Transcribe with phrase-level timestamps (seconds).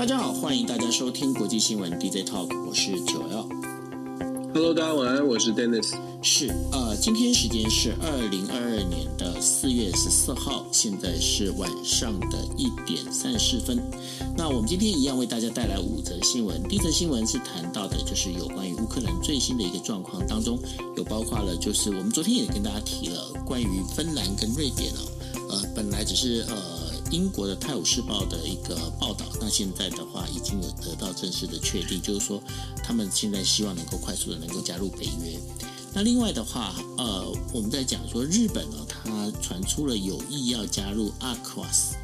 [0.00, 3.46] 大家好，欢迎大家收听国际新闻 DJ Talk，我是九 L。
[4.54, 5.94] Hello，大家晚安，我是 Dennis。
[6.22, 13.78] 是，呃，今天时间是二零二二年的四月十四号，现在是晚上的一点三十分。
[14.38, 16.62] 那我们今天一样为大家带来五则新闻。
[16.62, 20.58] 第一则新闻是谈到的，就是有关于乌克兰最新的一个状况当中，
[20.96, 26.69] 有包括了，就是我们昨天也跟大家提了关于芬兰跟瑞典哦，呃，本来只是呃。
[27.10, 32.42] 英国的《泰晤士报》的一个报道，那现在的话已经有得到正式的确定，就是说
[32.84, 35.38] 他们现在希望能够快速的能够加入北约。
[35.92, 41.99] 那另外的话，呃，我们在讲说日本呢，它传出了有意要加入 AUKUS。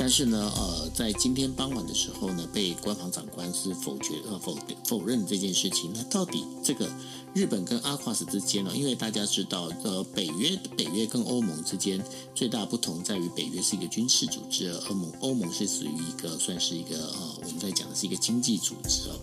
[0.00, 5.92] 但是呢，呃，在今天傍晚的时候呢，被官方长官是否决呃否否认这件事情。
[5.94, 6.90] 那到底这个
[7.34, 8.70] 日本跟阿夸斯之间呢？
[8.74, 12.02] 因为大家知道，呃，北约北约跟欧盟之间
[12.34, 19.20] 最大不同在于，北约是一个军事组织，而欧盟欧盟是属于一个算是一个呃，我们在讲的是一个经济组织哦。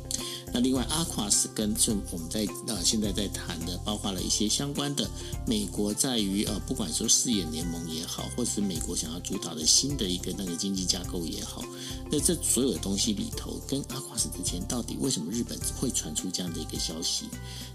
[0.53, 5.07] 那另外，Aquas 跟这我们在呃现在在谈的，包括了一些相关的
[5.45, 11.61] 美国在于呃，不管说四眼联盟也好，或是美国想要主导的新的一个那个经济架构也好，
[12.09, 17.25] 那这所有的东西里头，跟 Aquas 之间到底为什么日本会传出这样的一个消息？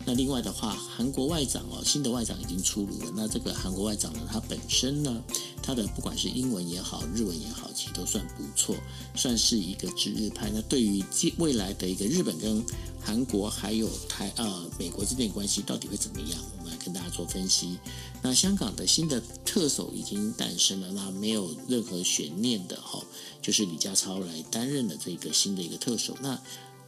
[0.04, 3.12] 那另外的话，韩国外长哦，新的外长已经出炉了。
[3.14, 5.22] 那这个韩国外长呢，他本身呢，
[5.62, 8.74] 他的不管是英文也好，日文也好，其实都算不错，
[9.14, 10.50] 算是一个知日派。
[10.52, 11.04] 那对于
[11.38, 12.64] 未来的一个日本跟
[13.00, 16.38] 韩国还有台呃美国之间的关系到底会怎么样？
[16.58, 17.78] 我们来跟大家做分析。
[18.22, 23.00] 那香港的新的特首已经诞生了，那没有任何悬念的哈，
[23.40, 26.16] 就是李家超来担任了这个新的一个特首。
[26.20, 26.40] 那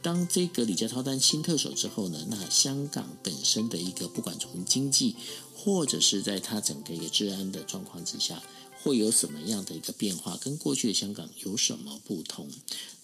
[0.05, 5.15] 当这个李家超当新特首之后呢，那香港本身的一个不管从经济
[5.55, 8.39] 或者是在它整个一个治安的状况之下，
[8.85, 10.37] 会有什么样的一个变化？
[10.37, 12.47] 跟过去的香港有什么不同？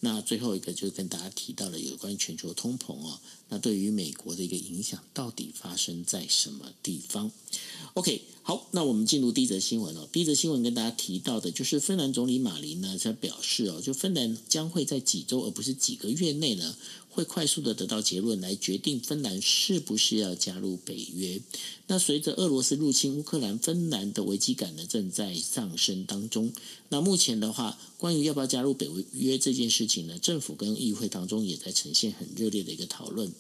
[0.02, 7.32] 那最后一个就是跟大家提到了有关全球通膨哦，那对于美国的一个影响到底发生在什么地方
[7.96, 10.08] ？OK，好，那我们进入第一则新闻哦。
[10.12, 16.76] 第一则新闻跟大家提到的就是芬兰总理马林呢，他表示哦，就芬兰将会在几周而不是几个月内呢。
[17.12, 21.40] 会快速的得到结论，来决定芬兰是不是要加入北约。
[21.88, 26.52] 那随着俄罗斯入侵乌克兰，芬兰的危机感呢正在上升当中。
[26.88, 33.32] 那目前的话，关于要不要加入北约这件事情呢，政府跟议会当中也在呈现很热烈的一个讨论。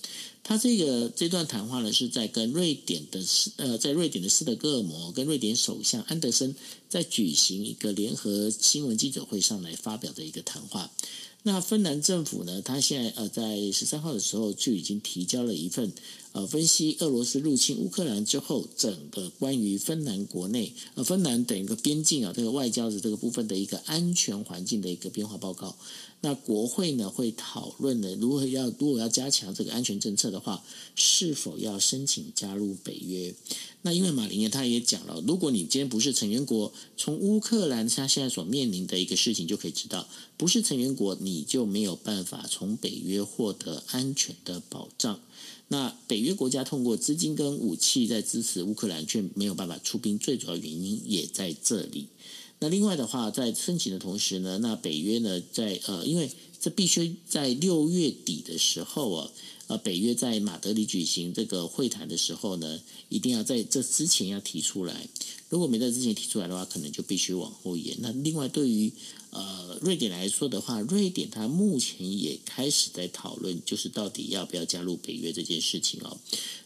[0.43, 6.53] 他这个这段谈话呢，是在跟瑞典的斯呃，在瑞典的斯德哥尔摩跟瑞典首相安德森
[6.89, 10.91] 在举行一个联合新闻记者会上来发表的一个谈话。
[11.43, 15.91] 那芬兰政府呢，他现在呃在十三号的时候就已经提交了一份
[16.33, 25.75] 呃分析俄罗斯入侵乌克兰之后，整个关于芬兰国内呃芬兰等一个边境啊这个外交的这个部分的一个安全环境的一个变化报告。
[26.23, 33.33] 那国会呢会讨论呢，如何要如果要加强这个安全政策的话，是否要申请加入北约？
[33.81, 45.19] 那因为马林呢他也讲了，如果你今天不是成员国，从乌克兰他现在所面临的一个事情就可以知道，不是成员国你就没有办法从北约获得安全的保障。
[45.71, 52.07] 那北约国家通过资金跟武器在支持乌克兰，却没有办法出兵，最主要原因也在这里。
[52.59, 59.31] 那另外的话，在申请的同时呢，那北约呢，在呃，因为这必须在六月底的时候啊，
[59.67, 65.07] 呃，北约在马德里举行这个会谈的时候呢，一定要在这之前要提出来。
[65.47, 67.95] 如果没在之前提出来的话，可能就必须往后延。
[68.01, 68.91] 那另外，对于
[69.31, 76.17] 呃瑞典来说的话，瑞典它目前也开始在讨论，就是到底要不要加入北约这件事情哦。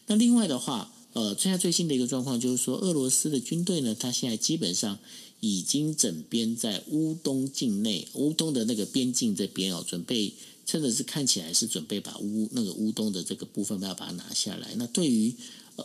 [0.06, 4.98] 那另外的话，呃，现在最新的一个状况就是说，俄罗斯的军队呢，它现在基本上。
[5.40, 10.32] 已经整编在乌东境内，乌东的那个边境这边哦，准备
[10.64, 14.74] 真的是看起来是准备把乌那个乌东的这个部分要把它拿下来。
[14.76, 15.34] 那对于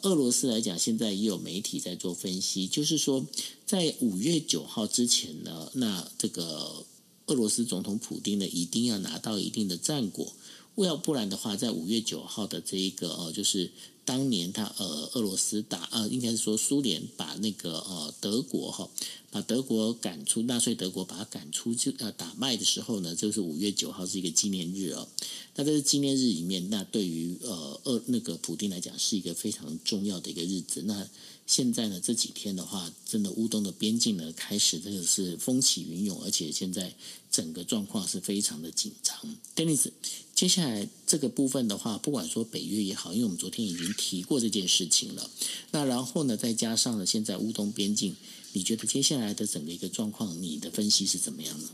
[0.03, 3.25] 俄罗斯来讲，现在也有媒体在做分析，就是说
[3.65, 6.85] 在五月九号之前呢，那这个
[7.27, 10.33] 俄罗斯总统普京呢，一定要拿到一定的战果，
[10.75, 13.71] 要不然的话，在五月九号的这一个呃，就是。
[14.03, 18.89] 当年他呃，俄罗斯打呃，应该是说苏联把那个呃德国哈，
[19.31, 25.07] 把德国赶出纳粹德国，把它赶出就呃打败的时候呢，就是五月九号是一个纪念日哦。
[25.55, 30.83] 那在这纪念日里面，那对于呃呃那个普丁来讲是一个非常重要的一个日子。
[30.85, 31.07] 那
[31.47, 36.93] 现在呢这几天的话，真的乌东的边境呢开始真的是风起云涌，而且现在
[37.31, 39.15] 整个状况是非常的紧张。
[39.55, 39.87] Denis，。
[40.33, 45.29] 接下来这个部分的话，不管说北约也好，因为我们昨天已经提过这件事情了。
[45.69, 48.15] 那然后呢，再加上了现在乌东边境，
[48.53, 51.69] 你觉得接下来的整个一个状况，你的分析是怎么样呢？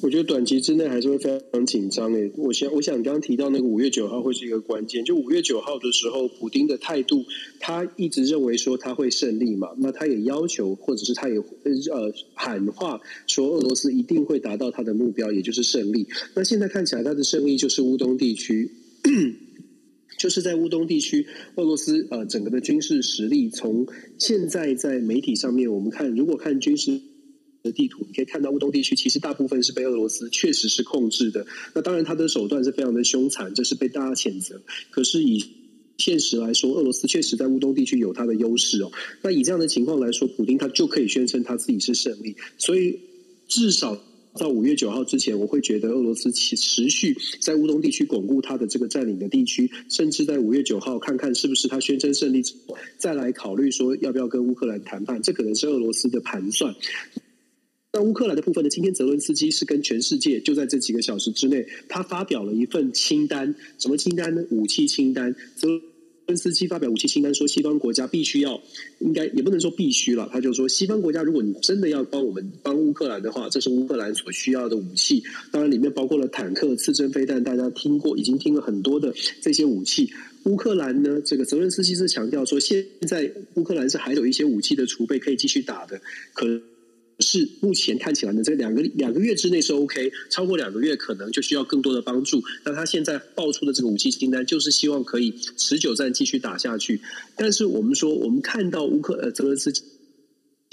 [0.00, 2.30] 我觉得短期之内还是会非常紧张诶。
[2.36, 5.04] 我想，我想刚刚提到那个五月九号会是一个关键。
[5.04, 7.24] 就五月九号的时候，普丁的态度，
[7.58, 9.70] 他一直认为说他会胜利嘛。
[9.78, 16.06] 那他也要求，或者是他也呃喊话说，俄罗斯一定会达到他的目标，也就是胜利。
[16.34, 18.70] 那现在看起来，他的胜利就是乌东地区，
[20.18, 23.86] 就是在乌东地区，俄罗斯呃整个的军事实力，从
[24.18, 27.00] 现在在媒体上面我们看，如果看军事。
[27.60, 31.44] 的地图，你可以看到乌东地区其实大部分是被俄罗斯确实是控制的。
[31.74, 34.62] 那当然，他的手段是非常的凶残，这是被大家谴责。
[34.90, 35.44] 可是以
[35.98, 38.92] 现实来说，俄罗斯确实在乌东地区有它的优势哦。
[39.22, 42.36] 那以这样的情况来说，普丁他就可以宣称他自己是胜利。
[42.58, 43.00] 所以
[43.48, 44.00] 至少
[44.36, 55.20] 到五月九号之前，我会觉得俄罗斯持持续在乌东地区巩固他的这个占领的地区，甚至在五月九号看看是不是他宣称胜利之后，再来考虑说要不要跟乌克兰谈判。
[55.22, 56.74] 这可能是俄罗斯的盘算。
[57.90, 58.68] 那乌克兰的部分呢？
[58.68, 63.54] 今天泽伦斯基是跟全世界就在这几个小时之内，他发表了一份清单。
[63.78, 64.44] 什么清单呢？
[64.50, 65.34] 武器清单。
[65.56, 65.68] 泽
[66.36, 68.60] 斯基发表武器清单，说西方国家必须要，
[68.98, 70.28] 应该也不能说必须了。
[70.30, 75.22] 他就说，西方国家如果你真的要帮我们帮乌克兰的话，这是乌克兰所需要的武器。
[75.50, 80.10] 当然，里面包括了坦克、刺针飞弹，大家听过，已经听了很多的这些武器。
[80.44, 86.00] 乌克兰呢，这个泽伦斯基是强调说，现在乌克兰是还有一些武器的储备可以继续打的，
[86.34, 86.60] 可。
[87.20, 92.42] 是目前看起来呢，这两个两个月之内是 OK，超过两个月可能就需要更多的帮助。
[92.64, 97.00] 那他现在爆出的这个武器清单，就是希望可以持久战继续打下去。
[97.36, 99.82] 但是我们说，我们看到乌克呃泽伦斯基。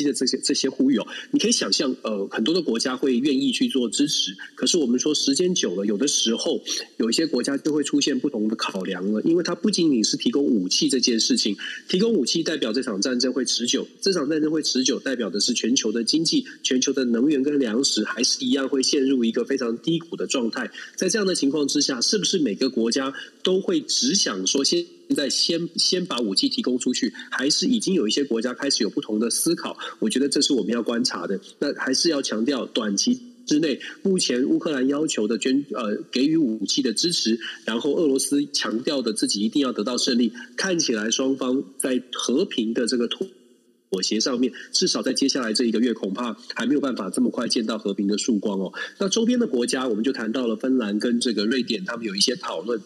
[0.03, 4.35] 的这些这些呼吁哦，你可以想象，呃，很多的国家会愿意去做支持。
[4.55, 6.61] 可是我们说，时间久了，有的时候
[6.97, 9.21] 有一些国家就会出现不同的考量了。
[9.21, 11.55] 因为它不仅仅是提供武器这件事情，
[11.87, 20.69] 提供武器代表这场战争会持久，这场战争会持久，代表的是全球的经济、全球的能源跟粮食还是一样会陷入一个非常低谷的状态。
[20.97, 23.13] 在这样的情况之下，是不是每个国家
[23.43, 24.85] 都会只想说先？
[25.07, 29.77] 现在先先把武器提供出去，还是已经有一些国家开始有不同的思考？
[29.99, 31.39] 我觉得这是我们要观察的。
[31.59, 48.73] 那还是要强调，短期之内，目前乌克兰要求的捐呃给予武器的支持，然后俄罗斯强调的自己一定要得到胜利，看起来双方在和平的这个妥协上面，至少在接下来这一个月，恐怕还没有办法这么快见到和平的曙光哦。
[48.97, 52.81] 那周边的国家，我们就谈到了芬兰跟这个瑞典，他们有一些讨论。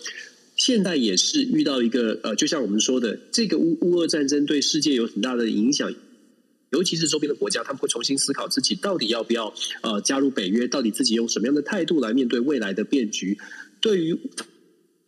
[0.60, 5.96] 现在也是遇到一个呃，就像我们说的，这个乌乌俄战争对世界有很大的影响，
[6.72, 13.38] 尤其是周边的国家，他们会重新思考自己到底要不要呃加入北约，到底自己用什么样的态度来面对未来的变局。
[13.80, 14.20] 对于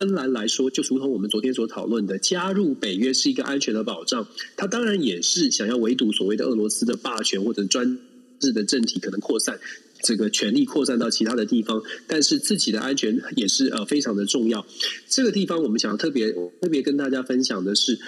[0.00, 4.26] 芬兰来说，就如同我们昨天所讨论的，加入北约是一个安全的保障，
[4.56, 7.98] 他当然也是想要围堵所谓的俄罗斯的霸权或者专
[8.40, 9.60] 制的政体可能扩散。
[10.02, 14.66] 这个权力扩散到其他的地方，但是自己的安全也是呃非常的重要。
[15.08, 17.98] 这个地方我们想要特别特别跟大家分享的是，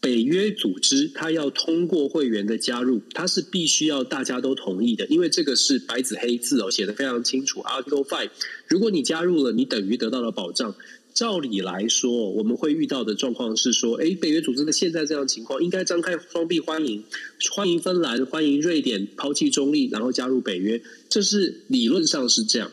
[0.00, 7.60] 北约组织它要通过会员的加入，它是必须要大家都同意的，因为这个是白纸黑字哦，写得非常清楚。
[7.60, 8.30] Article Five，
[8.66, 10.74] 如果你加入了，你等于得到了保障。
[11.14, 17.04] 照理来说，我们会遇到的状况是说，诶，北约组织的现在这样情况，应该张开双臂欢迎，
[17.52, 22.70] 欢迎芬兰，欢迎瑞典抛弃中立，然后加入北约，这是理论上是这样。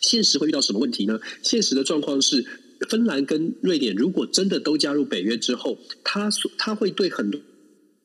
[0.00, 1.20] 现实会遇到什么问题呢？
[1.42, 2.46] 现实的状况是，
[2.88, 7.40] 芬兰跟瑞典如果真的都加入北约之后，他所他会对很多。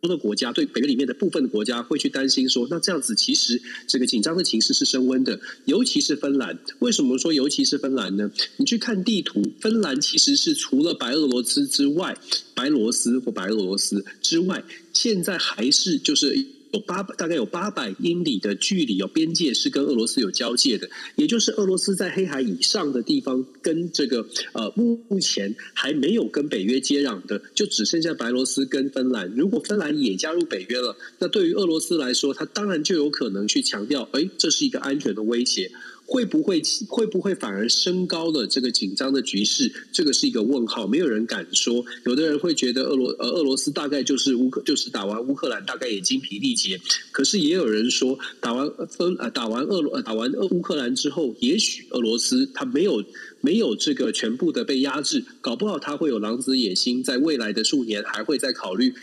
[0.07, 6.57] 的国家对北约里面的部分国家会去担心说，那这样子其实这个紧张的情势是升温的，尤其是芬兰。
[6.79, 8.31] 为什么说尤其是芬兰呢？
[8.57, 12.17] 你去看地图，芬兰其实是除了白俄罗斯之外，
[12.53, 16.54] 白罗斯或白俄罗斯之外，现在还是就是。
[16.75, 29.32] 有八大概有八百英里的距离，有边界是跟俄罗斯有交界的，也就是俄罗斯在黑海以上的地方，跟这个呃目前还没有跟北约接壤的，就只剩下白罗斯跟芬兰。
[29.38, 35.72] 如果芬兰也加入北约了，那对于俄罗斯来说，他当然就有可能去强调，哎，这是一个安全的威胁。
[36.05, 39.71] 会不会会不会反而升高了这个紧张的局势？
[39.91, 41.83] 这个是一个问号，没有人敢说。
[42.05, 46.79] 有的人会觉得俄罗呃俄罗斯大概就是乌克就是打完乌克兰大概也精疲力竭。
[47.12, 53.03] 可是也有人说打完分呃打完俄罗打完俄乌克兰之后，也许俄罗斯他没有
[53.41, 58.93] 没有这个全部的被压制，搞不好他会有狼子野心，在未来的数年还会再考虑。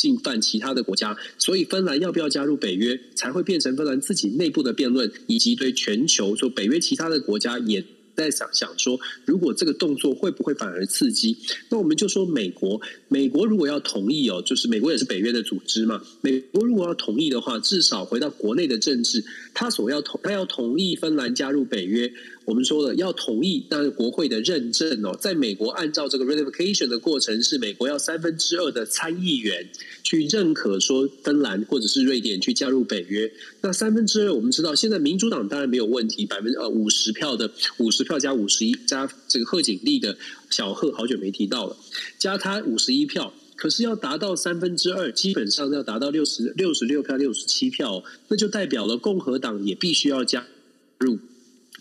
[0.00, 7.84] 进犯其他的国家，所以芬兰要不要加入北约，才会变成芬兰自己内部的辩论，以及对全球说北约其他的国家也
[8.16, 11.36] 在想想说，如果这个动作会不会反而刺激？
[11.68, 22.10] 那我们就说美国，美国如果要同意哦，就是美国也是北约的组织嘛，美国如果要同意的话，至少回到国内的政治，他所要同他要同意芬兰加入北约。
[22.46, 29.68] 我们说了要同意，但是国会的认证哦，在美国按照这个 ratification 的过程是美国要三分之二的参议员
[30.02, 33.30] 去认可说芬兰或者是瑞典去加入北约。
[33.60, 40.16] 那三分之二我们知道，现在民主党当然没有问题，百分之呃五十票的五十票加五十一加这个贺锦丽的
[40.48, 41.76] 小贺好久没提到了，
[42.18, 50.46] 加他五十一票，可是要达到三分之二，基本上要达到六十六十六票六十七票，那就代表了共和党也必须要加
[50.98, 51.18] 入。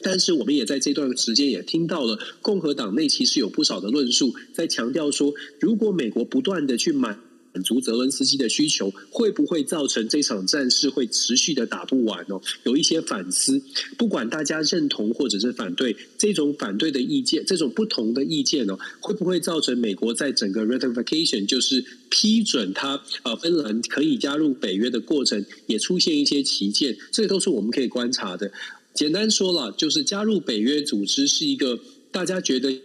[0.01, 7.19] 但是我们也在这段时间也听到了，共和党内其实有不少的论述在强调说，如果美国不断的去满
[7.51, 12.39] 满足泽伦斯基的需求，会不会造成这场战事会持续的打不完哦？
[12.63, 13.59] 有一些反思，
[13.97, 26.95] 不管大家认同或者是反对，这种反对的意见，这种不同的意见哦，会不会造成美国在整个 ratification 就是批准他呃芬兰可以加入北约的过程，也出现一些旗舰？
[27.11, 28.51] 这都是我们可以观察的。
[28.93, 31.79] 简单说了，就是加入北约组织是一个
[32.11, 32.81] 大家觉得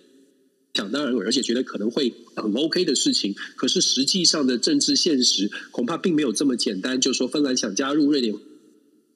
[0.75, 3.34] 想当然，而且觉得可能会很 OK 的事情。
[3.56, 7.00] 可是实际上的政治现实恐怕并没有这么简单。
[7.00, 8.34] 就说芬兰想加入，瑞典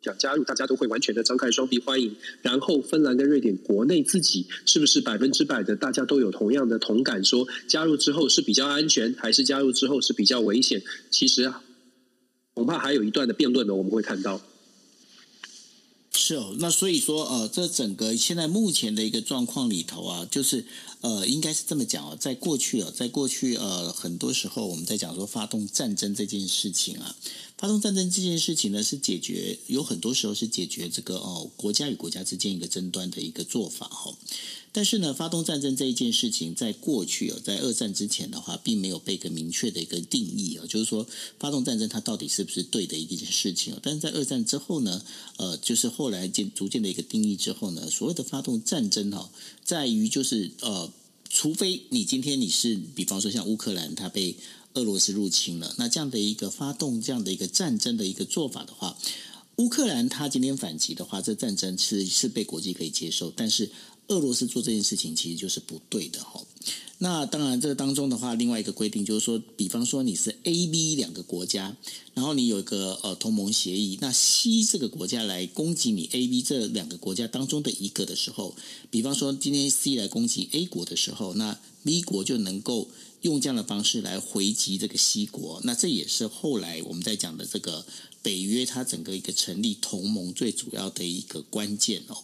[0.03, 2.17] 想加入，大家都会完全的张开双臂欢迎。
[2.43, 10.83] 然后芬兰跟瑞典国内自己是不是百分之百的大家都有同样的同感，说加入之后是比较安全，还是加入之后是比较危险？
[11.11, 11.63] 其实啊
[12.55, 14.41] 恐怕还有一段的辩论呢，我们会看到。
[16.19, 20.67] 是哦，那所以说，呃，这整个现在目前的一个状况里头啊，就是，
[21.01, 27.15] 呃，应该是这么讲哦，在过去啊，在过去，呃，很多时候我们在讲说发动战争这件事情啊。
[27.59, 34.17] 发动战争这件事情呢，是解决有很多时候是解决这个哦国家与国家之间一个争端的一个做法哈。
[34.71, 41.05] 但是呢，发动战争这一件事情，在过去哦，在二战之前的话，并没有被一个明确的一个定义啊，就是说
[41.41, 43.77] 发动战争它到底是不是对的一件事情。
[43.83, 45.03] 但是在二战之后呢，
[45.39, 49.33] 呃，就是后来渐逐渐的一个定义之后呢，所谓的发动战争哈，
[49.65, 50.93] 在于就是呃，
[51.29, 54.37] 除非你今天你是，比方说像乌克兰，它被。
[54.79, 58.97] 俄罗斯入侵了，那这样的一个发动这样的一个战争的一个做法的话，
[59.57, 63.71] 乌克兰他今天反击的话，这战争是是被国际可以接受，但是
[64.07, 66.41] 俄罗斯做这件事情其实就是不对的哈。
[67.01, 71.77] 那当然，这当中的话，另外一个规定就是说，比方说你是 A、B 两个国家，
[72.15, 78.57] 然后你有一个呃同盟协议，那 C 这个国家来攻击你 A、B 这两个国家当中的一个的时候，
[78.91, 82.89] 比方说今天 C 来攻击 A 国的时候，那 B 国就能够。
[83.23, 87.85] 用这样的方式来回击这个西国，那这也是后来我们在讲的这个
[88.23, 92.17] 北约它整个一个成立同盟最主要的一个关键哦。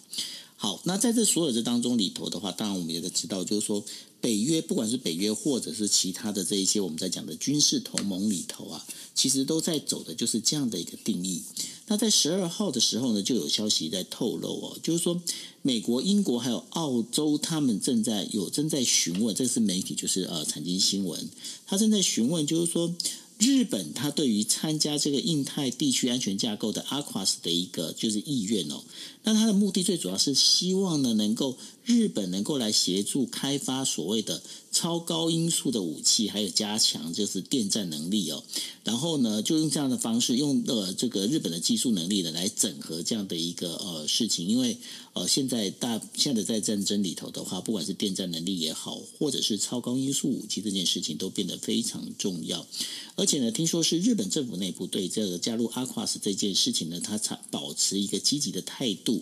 [0.56, 3.84] 好，那在这所有这当中里头的话，当然我们也都知道，就是说
[4.20, 11.42] 北约不管是北约或者是其他的这一些我们在讲的军事同盟里头啊，其实都在走的就是这样的一个定义。
[11.86, 15.20] 那在十二号的时候呢，就有消息在透露哦，就是说。
[15.66, 21.30] 美国、英国还有澳洲，他们正在有正在询问，这是媒体就是呃财经新闻，
[21.66, 22.94] 他正在询问，就是说
[23.38, 28.84] 日本他对于参加这个印太地区安全架构的 AUKUS 的一个就是意愿哦，
[29.24, 34.40] 那他的目的最主要是希望呢能够日本能够来协助开发所谓的。
[34.74, 38.42] 超高音速的武器，还有加强就是电战能力哦。
[38.82, 44.48] 然后呢，就用这样的方式，用呃这个日本的技术能力呢，来整合这样的一个呃事情。
[44.48, 44.76] 因为
[45.12, 52.66] 呃现在大现在在战争里头的话，不管是电战能力也好，或者是超高音速武器这件事情，都变得非常重要。
[53.14, 59.13] 而且呢，听说是日本政府内部对这个加入 AUKUS 这件事情呢，他才保持一个积极的态度。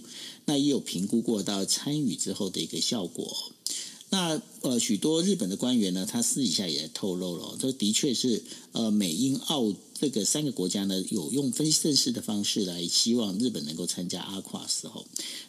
[0.44, 3.52] 那也有评估过到参与之后的一个效果。
[4.11, 15.06] 那呃，许多日本的官员呢，他私底下也透露了，这的确是呃，美英澳这个三个国家呢，有用非正式的方式来希望日本能够参加阿跨时候。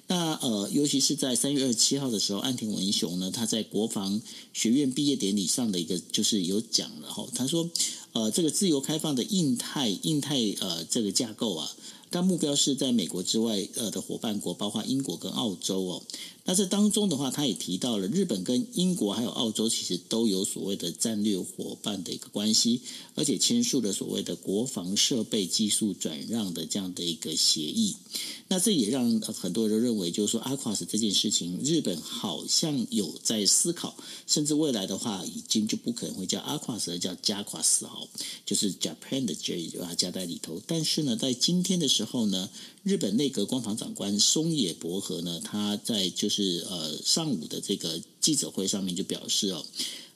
[0.07, 4.21] 那呃，尤其是在三月二十七号的时候，岸田文雄呢，他在国防
[4.53, 7.69] 学院毕业典礼上的一个就是有讲了哈，他说
[8.13, 11.69] 呃，这个自由开放的印太印太呃这个架构啊，
[12.13, 16.03] 但目标是在美国之外呃的伙伴国，包括英国跟澳洲哦。
[16.45, 22.81] 那这当中的话，他也提到了日本跟英国还有澳洲，其实都有所谓的战略伙伴的一个关系，
[23.15, 27.95] 而且签署了所谓的国防设备技术转让的这样的一个协议。
[28.49, 33.95] 那这也让很多人认为，就是说阿夸斯这件事情，日本好像有在思考，
[34.27, 38.09] 甚至未来的话，已经就不可能会叫阿夸斯，而叫加夸斯哦，
[38.45, 40.61] 就是 Japan 的 J 把它加在里头。
[40.67, 42.49] 但是呢，在今天的时候呢，
[42.83, 46.32] 日本内阁官房长官松野博和呢，他在就。
[46.33, 49.63] 是呃上午的这个记者会上面就表示哦，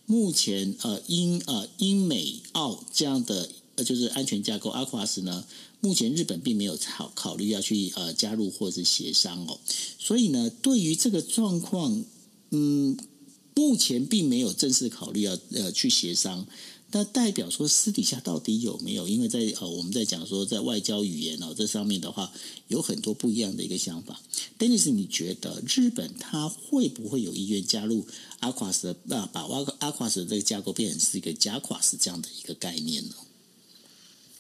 [0.07, 5.45] 目前呃英呃英美澳这样的呃就是安全架构 AUKUS 呢，
[5.79, 9.59] 目前日本并没有考考虑要去呃加入或是协商哦，
[9.99, 12.03] 所以呢，对于这个状况，
[12.49, 12.97] 嗯，
[13.53, 16.47] 目前并没有正式考虑要呃去协商。
[16.97, 19.07] 那代表说私底下到底有没有？
[19.07, 22.31] 因为在呃，我们在讲说在外交语言哦这上面的话，
[22.69, 24.19] 有很多不一样的一个想法。
[24.57, 28.07] Dennis，你觉得日本他会不会有意愿加入
[28.41, 28.95] AQUAS 的？
[29.03, 33.11] 那把 AQUAS 的这个架构变成是一个 JAQUAS 这样的一个概念呢？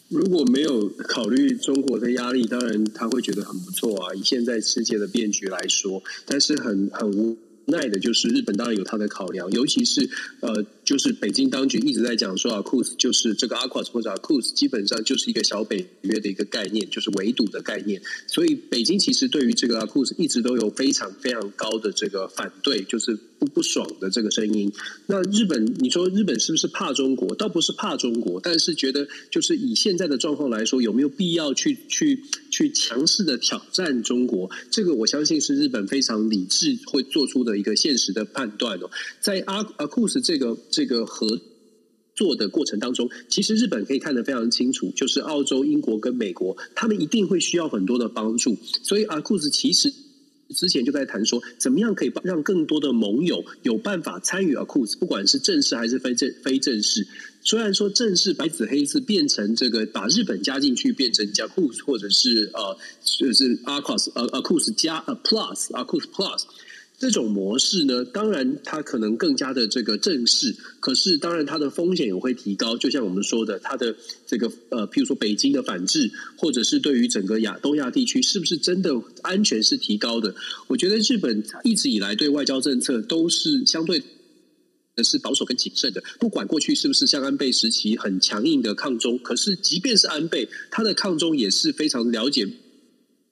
[0.07, 4.15] 如果没有考虑中国的压力，当然他会觉得很不错啊。
[4.15, 7.37] 以现在世界的变局来说，但是很很无
[7.67, 10.09] 奈的就是日本当然有它的考量，尤其是
[10.41, 10.65] 呃。
[10.87, 18.01] 就是北京当局一直在讲说啊，QUIS 就是这个 AQUAS 或者 QUIS，基本上就是一个小北约的一个概念，就是围堵的概念。
[18.25, 24.71] 所以北京其实对于这个 QUIS 一直都有非常非常高的这个反对，就是不不爽的这个声音。
[25.05, 27.35] 那日本，你说日本是不是怕中国？
[27.35, 34.49] 倒不是怕中国，但是觉得就是以现在的状况来说，有没有必要去去去强势的挑战中国？
[34.71, 38.89] 这个我相信是日本非常理智会做出的一个现实的判断哦。
[39.19, 40.57] 在阿阿库斯这个。
[40.69, 41.39] 这个合
[42.15, 48.57] 作的过程当中，其实日本可以看得非常清楚，就是澳洲、英国跟美国，他们一定会需要很多的帮助。
[48.83, 49.93] 所以阿库斯其实
[50.55, 57.07] 之前就在谈说，怎么样可以让更多的盟友有办法参与阿库斯，不管是正式还是非正非正式。
[57.41, 66.43] 虽然说正式白纸黑字变成这个把日本加进去，变成加库斯，或者是呃就是阿库斯呃阿库斯加 A plus 阿库斯 plus。
[66.99, 72.75] 这种模式呢，当然它可能更加的这个正式，可是当然它的风险也会提高。
[72.75, 80.33] 就像我们说的，它的这个呃，譬如说北京的反制，或者是对于整个亚东亚地区，是不是真的安全是提高的？
[80.65, 84.01] 我觉得日本一直以来对外交政策都是相对
[85.03, 86.03] 是保守跟谨慎的。
[86.19, 92.49] 不管过去是不是像安倍时期很强硬的抗中，可是即便是安倍，他的抗中也是非常了解。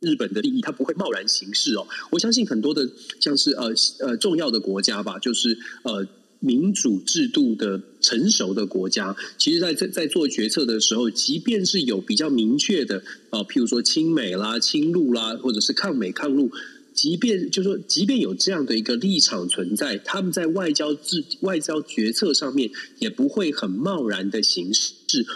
[0.05, 1.85] 日本的利益，他不会贸然行事哦。
[2.11, 6.07] 我相信很多的像是呃呃重要的国家吧，就是呃
[6.39, 16.51] 民主制度的成熟的国家，其实在在在做决策的时候，即便是有比较明确的呃，譬如说亲美啦、亲陆啦，或者是抗美抗陆。
[16.95, 24.93] 即便就是说，即便有这样的一个立场存在，他们在外交制、外交决策上面也不会很贸然的行事。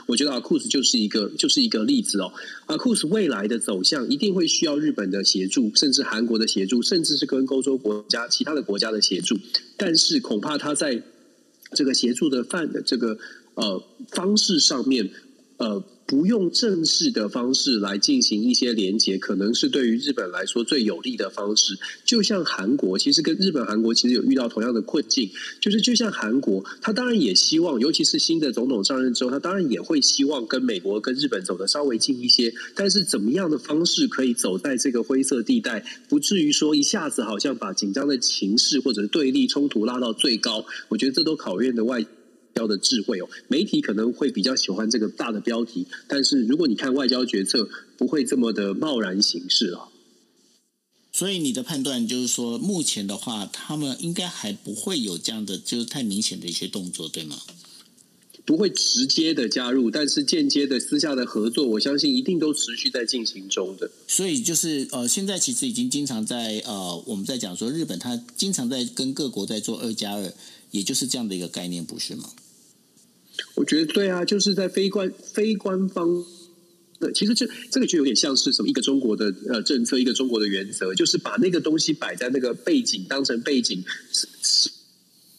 [0.07, 2.31] 我觉得阿库斯就是一个就是一个例子哦。
[2.67, 9.37] 阿库斯未来的走向一定会需要日本的协助，甚至韩国的协助，甚至是跟欧洲国家、其他的国家的协助。
[9.75, 11.03] 但是恐怕他在
[11.73, 13.17] 这个协助的范的这个
[13.55, 15.09] 呃方式上面，
[15.57, 15.83] 呃。
[16.09, 21.77] 不用正式的方式来进行一些连结，可能是对于日本来说最有利的方式。
[22.03, 25.29] 就像韩国，其实跟日本、韩国其实有遇到同样的困境，
[25.61, 32.51] 就是就像韩国，他当然也希望，尤其是新的总统上任之后，他当然也会希望跟美国、跟日本走得稍微近一些。
[32.73, 40.65] 但是怎么样的方式可以走在这个灰色地带，不至于说一下子好像把紧张的情势或者对立冲突拉到最高？
[40.87, 42.03] 我觉得这都考验的外。
[42.53, 49.89] 标的智慧哦，媒体可能会比较喜欢这个大的标题，但是如果你看外交决策，不会这么的贸然行事啊。
[51.11, 57.37] 所以你的判断就是说，目前的话，他们应该还不会有这样的就是太明显的一些动作，对吗？
[58.49, 63.91] 不会直接的加入，但是间接的私下的合作，我相信一定都持续在进行中的。
[64.07, 70.33] 所以就是呃，现在其实已经经常在呃，我们在讲说日本，他经常在跟各国在做二加二，
[70.71, 72.27] 也就是这样的一个概念，不是吗？
[73.53, 76.25] 我觉得对啊，就是在非官非官方
[76.99, 84.71] 对，其实这这个就有点像是什么一个中国的呃政策，一个中国的原则，就是把那个东西摆在那个背景当成背景，实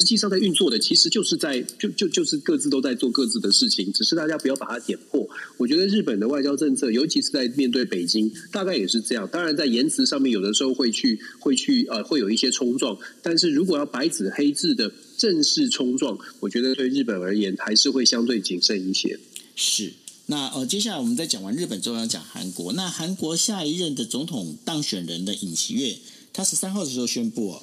[0.01, 5.29] 实际上在运作的，其实就是在就就就是各自都在做各自的事情，只是大家不要把它点破。
[5.57, 9.29] 我觉得日本的外交政策，尤其是在面对北京，大概也是这样。
[9.31, 14.91] 当然，在言辞上面，有的时候会去会去呃会有一些冲撞，但是如果要白纸黑字的。
[15.21, 19.21] 正式冲撞，我觉得对日本而言还是会相对谨慎一些。
[19.55, 19.93] 是，
[20.25, 22.73] 那呃，接下来我们再讲完日本之后，要讲韩国。
[22.73, 25.95] 那韩国下一任的总统当选人的尹锡悦，
[26.33, 27.63] 他十三号的时候宣布哦，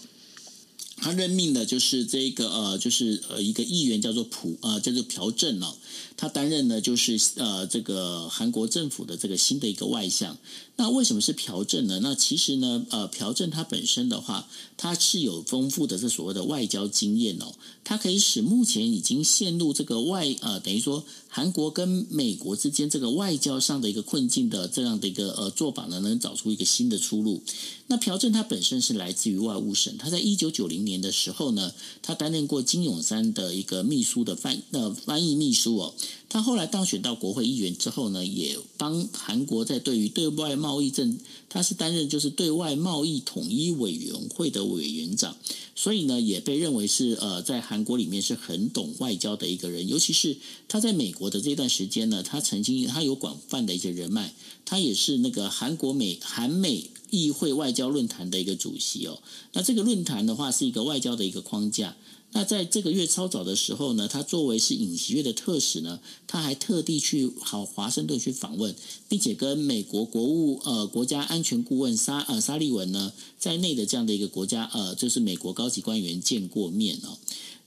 [0.97, 5.77] 他任命的就是这个呃，就是呃一个议员叫做朴呃叫做朴正哦，
[6.17, 10.36] 他担任呢就是呃这个韩国政府的这个新的一个外相。
[10.80, 11.99] 那为什么是朴正呢？
[12.03, 27.41] 那其实呢，呃，朴正他本身的话，他是有丰富的这所谓的外交经验哦，他可以使目前已经陷入这个外呃，等于说韩国跟美国之间这个外交上的一个困境的这样的一个呃做法呢，能找出一个新的出路。
[27.88, 35.95] 那朴正他本身是来自于外务省，他在一九九零年的时候呢，他担任过金永山的一个秘书的翻呃翻译秘书哦。
[36.30, 41.17] 他后来当选到国会议员之后呢，也帮韩国在对于对外贸易政，
[41.50, 45.38] 他是担任就是对外贸易统一委员会的委员长，
[45.76, 49.88] 所以呢，也被认为是呃在韩国里面是很懂外交的一个人。
[49.88, 50.36] 尤其是
[50.67, 54.34] 他在美国的这段时间呢，他曾经他有广泛的一些人脉，
[54.65, 59.20] 他也是那个韩国美韩美议会外交论坛的一个主席哦。
[59.54, 61.96] 那这个论坛的话是一个外交的一个框架。
[62.34, 68.76] 那在这个月超早的时候呢，他作为是尹锡悦的特使呢，他还特地去好华盛顿去访问，
[69.08, 77.18] 并且跟美国国务呃国家安全顾问沙呃沙利文呢在内的这样的一个国家呃就是美国高级官员见过面哦。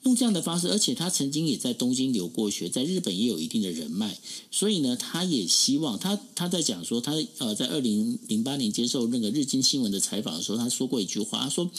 [0.05, 4.17] 用这样的方式，而且他曾经也在东京留过学，在日本也有一定的人脉，
[4.51, 11.71] 所以呢，他也希望他他在讲说他呃在二零零八年接受那个日经新闻的采访的时候，他说过一句话，他说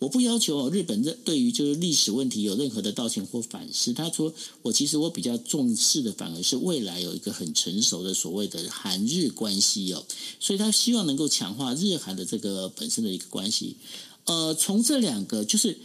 [0.00, 10.04] 我不要求日本对于就是历史问题有任何的道歉或反思，他说我其实我比较重视的反而是未来有一个很成熟的所谓的韩日关系哦，
[10.40, 13.76] 所以他希望能够强化日韩的这个本身的一个关系，
[14.24, 15.78] 呃，从这两个就是。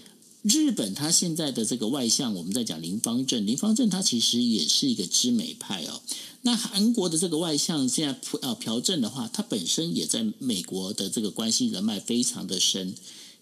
[0.44, 6.02] 日本他现在的这个外相，我们在讲林芳正，林芳正他其实也是一个知美派哦。
[6.42, 12.94] 那韩国的这个外相现在朴呃朴正的话，他本身也在美国的这个关系人脉非常的深。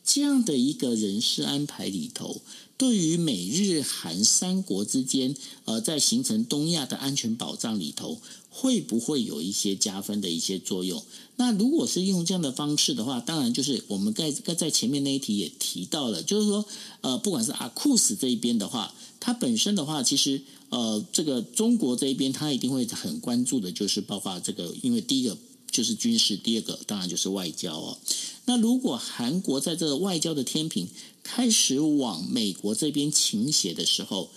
[0.03, 2.41] 这样的一个人事安排里头，
[2.77, 5.35] 对于美日韩三国之间，
[5.65, 11.03] 呃，在形成东亚的安全保障里头，会不会有一些加分的一些作用？
[11.41, 16.63] 那如果是用这样的方式的话，当然就是我们在在前面那一题也提到了，就是说，
[17.01, 25.35] 呃，不管是阿库斯这一边的话，它本身的话，其实呃，这个中国这一边，它一定会很关注的，就是包括这个，因为第一个
[25.71, 27.97] 就是军事，第二个当然就是外交哦。
[28.45, 30.87] 那如果韩国在这个外交的天平
[31.23, 34.29] 开始往美国这边倾斜的时候，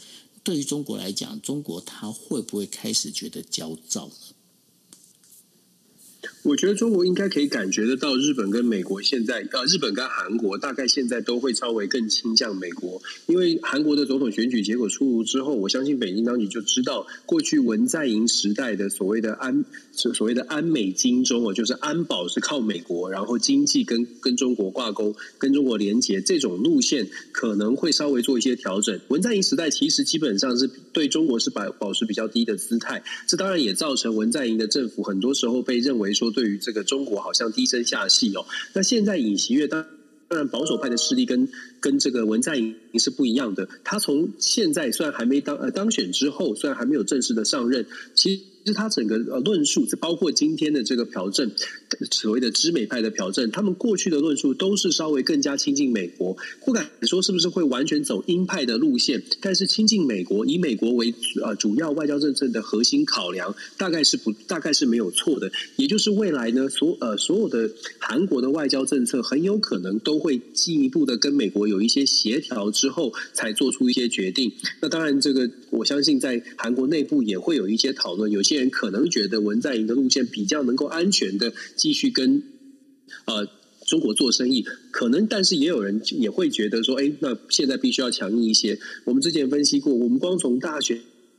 [0.43, 4.15] 对于中国来讲，中国它会不会开始觉得焦躁呢？
[6.45, 29.01] 我觉得中国应该可以感觉得到，日本跟美国现在，呃，日本跟韩国大概现在都会稍微更倾向美国，因为韩国的总统选举结果出炉之后，我相信北京当局就知道，过去文在寅时代的所谓的安所 所谓的安美金中哦，就是安保是靠美国，然后经济跟跟中国挂钩，跟中国连结这种路线可能会稍微做一些调整。
[29.09, 36.34] 文在寅时代其实基本上是对中国是保保持比较低的姿态，这当然也造成文在寅的政府很多时候被认为说。
[36.35, 38.45] 对于这个中国好像低声下气哦，
[38.75, 39.87] 那现在尹锡悦当
[40.29, 41.49] 当然保守派的势力跟
[41.81, 48.43] 跟这个文在寅是不一样的，他从现在虽然还没当呃当选之后，虽然还没有正式的上任，其实。
[48.65, 51.51] 其实他整个呃论述，包括今天的这个朴正，
[52.11, 65.53] 所谓的知美派的朴正，他们过去的论述都是稍微更加亲近美国，不敢说是不是会完全走鹰派的路线，但是亲近美国，以美国为呃主要外交政策的核心考量，大概是不大概是没有错的。
[65.77, 74.51] 也就是未来呢，所呃所有的韩国的外交政策很有可能都会进一步的跟美国有一些协调之后，才做出一些决定。
[74.81, 78.54] 那当然，这个我相信在韩国内部也会有一些讨论，有些。
[78.59, 82.43] 人可能觉得文在寅的路线比较能够安全的继续跟
[83.27, 83.47] 呃
[83.87, 88.79] 中国做生意，可能，但是也有人也会觉得说，哎，那现在必须要强硬一些。
[89.05, 90.99] 我们之前分析过，我们光从大选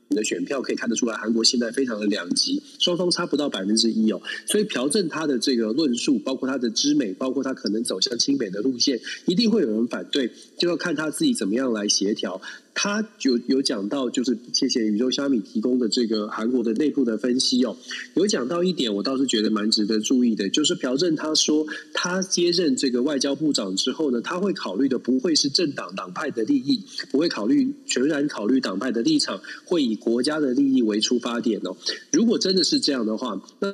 [0.10, 4.21] 的选票可以看得出来，韩国现在非常的两极，双方差不到百分之一哦。
[4.45, 12.39] 所以朴正他的这个论述，包括他的知美，包括他可能走向亲美的路线，一定会有人反对，就要看他自己怎么样来协调。
[12.75, 17.77] 他有有讲到，就是谢谢宇宙虾米提供的这个韩国的内部的分析哦，
[18.15, 31.77] 有讲到一点，我倒是觉得蛮值得注意的，就是朴正他说，他接任这个外交部长之后呢，他会考虑的不会是政党党派的利益，不会考虑全然考虑党派的立场，会以国家的利益为出发点哦。
[32.11, 33.73] 如果真的是这样的话，那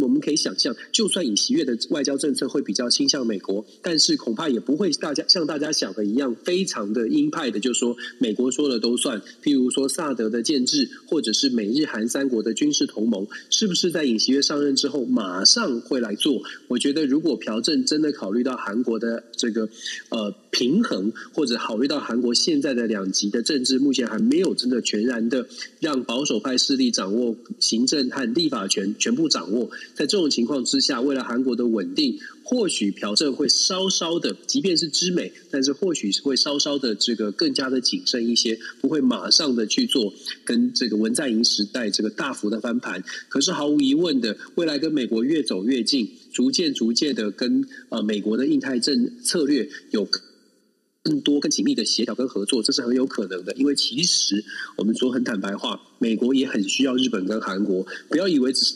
[0.00, 9.20] 我们可以想象，就算尹锡悦的外交政策会比较倾向美国，但是恐怕也不会大家像大家想的一样，非常的鹰派的，就说美国说了都算。
[9.42, 16.42] 譬如说萨德的建制，或者是美日韩三国的军事同盟，是不是在尹锡悦上任之后马上会来做？
[16.68, 19.68] 我觉得，如果朴正真的考虑到韩国的这个
[20.08, 25.46] 呃平衡，或者考虑到韩国现在的两极的政治，目前还没有真的全然的
[25.80, 29.70] 让保守派势力掌握行政和立法权全部掌握。
[29.94, 40.12] 在这种情况之下，为了韩国的稳定，或许朴正会稍稍的，即便是知美，但是或许是会稍稍的这个更加的谨慎一些，不会马上的去做
[40.44, 43.02] 跟这个文在寅时代这个大幅的翻盘。
[43.28, 50.08] 可是毫无疑问的，未来跟美国越走越近，逐渐逐渐的跟呃美国的印太政策略有
[51.02, 53.52] 更多更紧密的协调跟合作，这是很有可能的。
[53.54, 54.44] 因为其实
[54.76, 58.74] 我们说很坦白话，美国也很需要日本跟韩国，不要以为只是。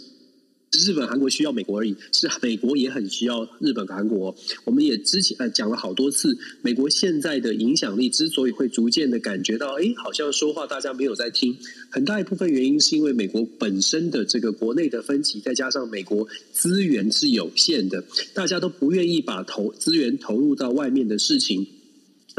[0.73, 4.35] 日本、韩国需要美国而已，是美国也很需要日本、韩国。
[4.65, 11.57] 我们也之前呃讲了好多次，美国现在的影响力之所以会逐渐的感觉到，哎，好像说话大家没有在听，
[11.89, 21.67] 很大一部分原因是因为美国本身的这个国内的分歧，再加上美国资源是有限的，大家都不愿意把投资源投入到外面的事情。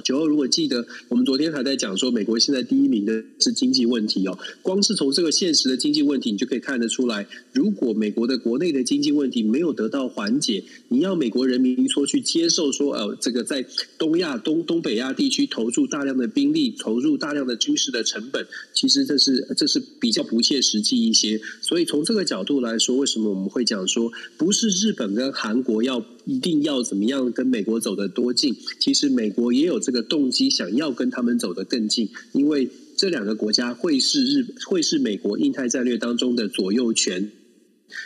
[0.03, 4.38] 九二，如果记得，我们昨天还在讲说，美国现在第一名的是经济问题哦。
[4.62, 13.65] 光是从这个现实的经济问题，你就可以看得出来，如果美国的国内的经济问题没有得到缓解，你要美国人民说去接受说，呃，这个在
[13.97, 21.41] 东亚、东东北亚地区投入大量的兵力、投入大量的军事的成本，其实这是这是比较不切实际一些。
[21.62, 28.53] 所以从这个角度来说，为什么我们会讲说，不是日本跟韩国要一定要怎么样跟美国走得多近？
[28.81, 37.31] 其实美国也有这个动机，想要跟他们走得更近，因为这两个国家会是日会是美国印太战略当中的左右权。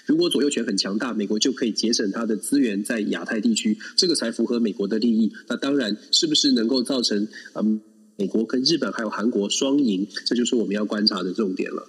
[0.06, 5.32] 如果左右权很强大，美国就可以节省它的资源在亚太地区，这个才符合美国的利益。
[5.48, 7.82] 那当然，是不是能够造成嗯
[8.18, 10.08] 美国跟日本还有韩国双赢？
[10.28, 11.88] 这就是我们要观察的重点了。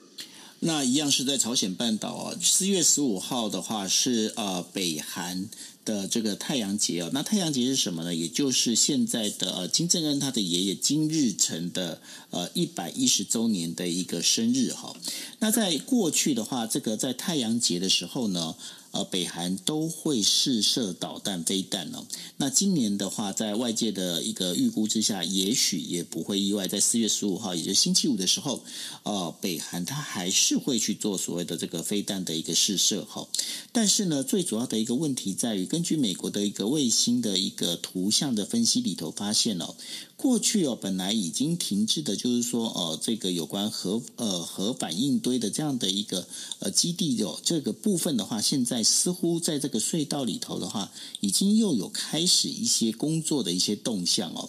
[0.64, 5.48] 那一样是在朝鲜半岛啊，四月十五号的话是呃北韩
[5.85, 7.11] 的这个太阳节哦。
[7.12, 8.14] 那太阳节是什么呢？
[8.14, 14.94] 也就是现在的呃金正恩他的爷爷金日成的呃一百一十周年的一个生日哈。
[15.40, 18.55] 那在过去的话，这个在太阳节的时候呢。
[18.92, 22.07] 呃，北韩都会试射导弹、飞弹哦。
[22.37, 28.62] 那今年的话，在外界的一个预估之下，也许也不会意外，在四月十五号，也就是星期五的时候，
[29.02, 33.26] 呃，北韩它还是会去做所谓的这个飞弹的一个试射哈。
[33.72, 39.74] 但是呢，最主要的一个问题在于，根据美国的一个卫星的一个图像的分析里头发现哦。
[40.22, 46.24] 过去哦，本来已经停滞的，就是说，呃，这个有关核呃核反应堆的这样的一个
[46.61, 54.48] 呃基地的这个部分的话，现在似乎在这个隧道里头的话，已经又有开始一些工作的一些动向哦。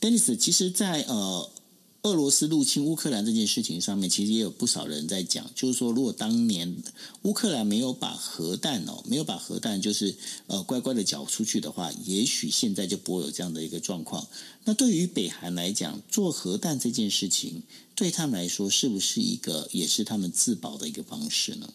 [0.00, 1.50] Dennis，其实，在呃。
[2.04, 6.76] 俄罗斯入侵乌克兰这件事情上面，其实也有不少人在讲，就是说，如果当年
[7.22, 10.14] 乌克兰没有把核弹哦，没有把核弹就是
[10.46, 14.28] 呃乖乖的缴出去的话，也许现在就不会有这样的一个状况。
[14.64, 17.62] 那对于北韩来讲，做核弹这件事情，
[17.94, 21.72] 对他们来说，是不是一个也是他们自保的一个方式呢？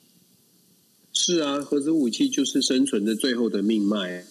[1.12, 4.28] 是啊，核子武器就是生存的最后的命脉。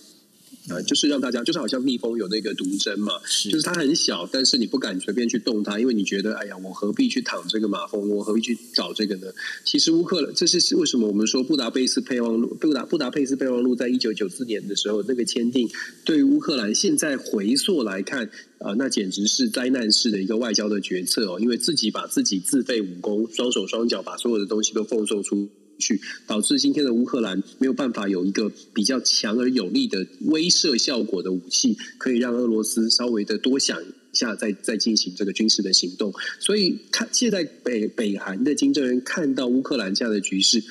[0.71, 9.29] 啊，就是让大家，就是好像蜜蜂有那个毒针嘛，是就是它很小，但是你不敢随便去动它，因为你觉得，哎呀，我何必去躺这个马蜂，我何必去找这个呢？
[9.65, 15.69] 其实乌克兰，这是为什么我们说布达佩斯备忘录，布达布达佩斯备忘录在一九九四年的时候那个签订，
[16.05, 18.27] 对于乌克兰现在回溯来看，
[18.59, 25.49] 啊、呃，那简直是灾难式的一个外交的决策哦，因为自己把自己自废武功，双手双脚把所有的东西都奉送出。
[25.79, 36.13] 去导致今天的乌克兰没有办法有一个比较强而有力的威慑效果的武器，可以让俄罗斯稍微的多想一下，再再进行这个军事的行动。
[36.41, 40.63] 所以看现在北北韩的金正恩看到乌克兰这样的局势，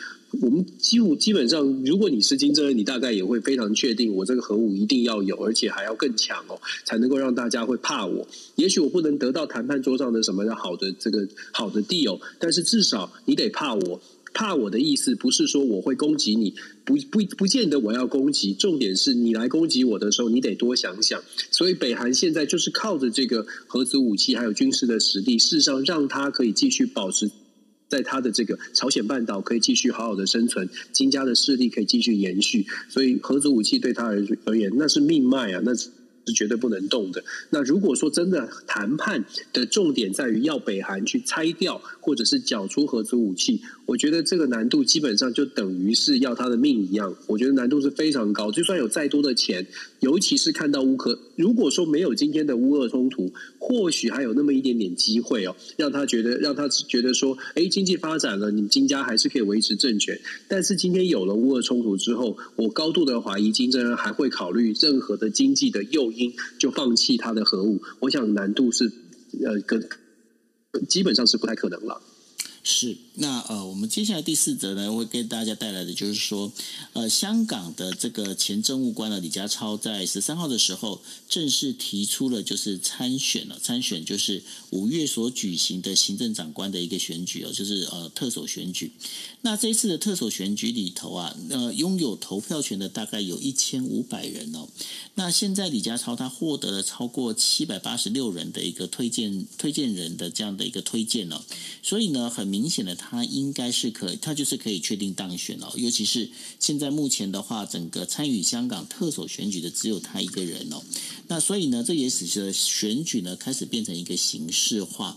[0.41, 8.27] 我们几乎基本上，如果你是金正恩，你大概也会非常确定，我这个核武一定要有，而且还要更强哦，才能够让大家会怕我。
[8.55, 14.01] 也许我不能得到谈判桌上的什么好的这个好的 deal，但是至少你得怕我。
[14.33, 18.53] 怕我的意思不是说我会攻击你，不不不见得我要攻击。
[18.53, 21.21] 重点是你来攻击我的时候，你得多想想。
[21.51, 27.29] 所以北韩现在就是靠着这个核子武器还有军事的实力，事实上让他可以继续保持
[27.87, 32.65] 在他的这个朝鲜半岛可以继续好好的生存，金家的势力可以继续延续。
[32.89, 35.89] 所以核子武器对他而而言，那是命脉啊，那是
[36.35, 37.23] 绝对不能动的。
[37.51, 47.15] 那如果说真的谈判的重点在于要北韩去拆掉或者是缴出核子武器，我觉得这个难度基本上就等于是要他的命一样。
[47.25, 49.65] 我觉得难度是非常高，就算有再多的钱，
[50.01, 60.19] 尤其是看到乌克，如果说没有今天的乌俄冲突，或许还有那么一点点机会哦，让他觉得让他觉得说，哎，经济发展了，你金家还是可以维持政权。
[60.49, 67.81] 但是今天有了乌俄冲突之后，我高度的怀疑金正恩还会考虑任何的经济的诱因，就放弃他的核武。
[68.01, 68.91] 我想难度是，
[69.45, 69.87] 呃，跟
[70.89, 72.01] 基本上是不太可能了。
[72.69, 76.51] 是，那呃，我们接下来第四则呢，会给大家带来的就是说，
[76.91, 88.91] 呃，香港的这个前政务官呢，李家超在十三号的时候正式提出了就是参选了，参选就是五月所举行的行政长官的一个选举哦，就是呃特首选举。
[89.43, 94.67] 那这一次的特首选举里头啊，呃，拥有投票权的大概有一千五百人哦。
[95.15, 101.41] 那现在李家超他获得了超过七百八十六人的一个推荐推荐人的这样的一个推荐哦，
[101.81, 102.56] 所以呢，很明。
[102.57, 105.71] 明显的，他应该是可以，他就是可以确定当选哦。
[105.75, 106.27] 尤其是
[106.59, 110.81] 现在目前的话，整个参与香港特首选举的只有他一个人哦。
[111.27, 115.15] 那所以呢，这也使得选举呢开始变成一个形式化。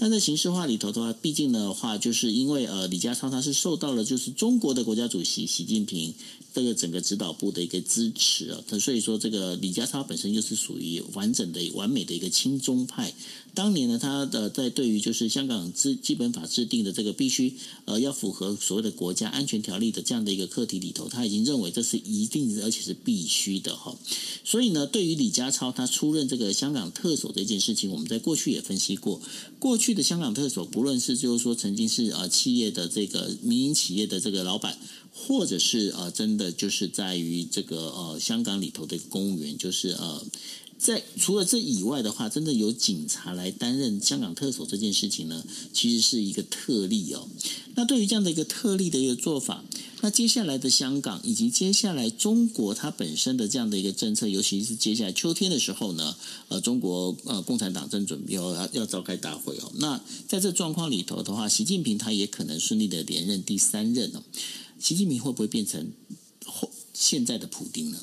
[0.00, 6.14] 那在形式化里头的话，毕竟的话，就是因为呃，李家超他是受到了就是中国的国家主席习近平
[6.54, 8.62] 这个整个指导部的一个支持啊。
[8.68, 13.12] 他所以说，这个李家超本身就是属于完整的、完美的一个亲中派。
[13.58, 17.54] 当年呢，他的在对于就是香港之基本法制定的这个必须
[17.86, 23.98] 呃要符合所谓的国家安全条例的这样的一个课题里头，他已经认为这是一定而且是必须的哈。
[24.44, 29.20] 所以呢，对于李家超他出任这个香港特首这件事情，我们在过去也分析过，
[29.58, 34.78] 过去的香港特首不论是就是说曾经是呃企业的这个民营企业的这个老板，
[35.26, 40.24] 或者是呃真的就是在于这个呃香港里头的公务员，就是呃。
[40.80, 47.26] 在除了这以外的话，真的有警察来担任香港特首这件事情呢，其实是一个特例哦。
[47.74, 49.64] 那对于这样的一个特例的一个做法，
[50.02, 56.14] 那接下来的香港以及接下来中国它本身的这样的一个政策，尤其是接下来秋天的时候呢，
[56.46, 59.72] 呃，中国呃共产党正准备要要召开大会哦。
[59.78, 64.22] 那在这状况里头的话，习近平他也可能顺利的连任第三任哦。
[64.78, 65.90] 习近平会不会变成
[66.44, 67.98] 后现在的普丁呢？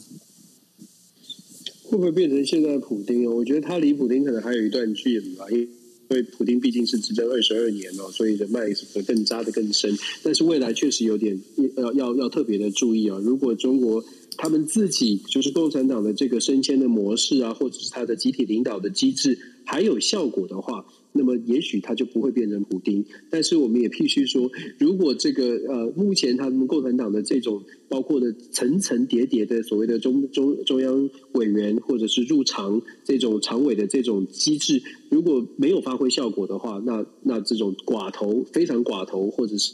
[1.83, 3.35] 会不会变成现在的普丁哦？
[3.35, 5.67] 我觉得他离普丁可能还有一段距离吧，因
[6.09, 9.97] 为普丁毕竟是执政二十二年哦，所以人脉是会更扎得更深。
[10.23, 11.39] 但是未来确实有点
[11.77, 13.17] 要要要特别的注意啊！
[13.23, 14.03] 如果中国
[14.37, 20.85] 他们自己就是共产党的这个升迁的模式啊，或者是他的集体领导的机制还有效果的话。
[21.17, 39.71] 那么也许他就不会变成普丁，但是我们也必须说，如果这个呃，目前他们共产党的这种包括的层层叠叠的所谓的中中中央委员或者是入常这种常委的这种机制，如果没有发挥效果的话，那那这种寡头非常寡头或者是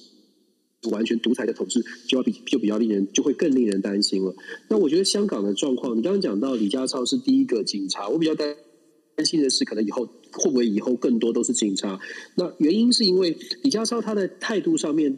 [0.89, 4.33] 完全独裁的统治，就要比就比较令人就会更令人担心了。
[4.67, 8.55] 那我觉得香港的状况，你刚刚讲到李家超是第一个警察，我比较担
[9.15, 10.07] 担心的是可能以后。
[10.33, 11.99] 会不会以后更多都是警察？
[12.35, 15.17] 那原因是因为李家超他的态度上面，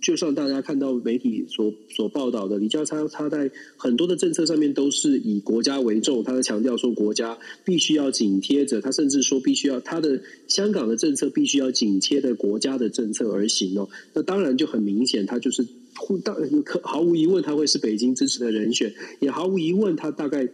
[0.00, 13.88] 就像大家看到媒体所所报道的，李家超他在很多的政策上面都是以国家为重，他在强调说国家必须要紧贴着，他甚至说必须要他的香港的政策必须要紧贴着国家的政策而行哦。
[14.14, 15.66] 那当然就很明显，他就是
[16.22, 16.32] 大
[16.64, 20.48] 可毫无疑问他会是北京支持的人选，也毫无疑问他大概。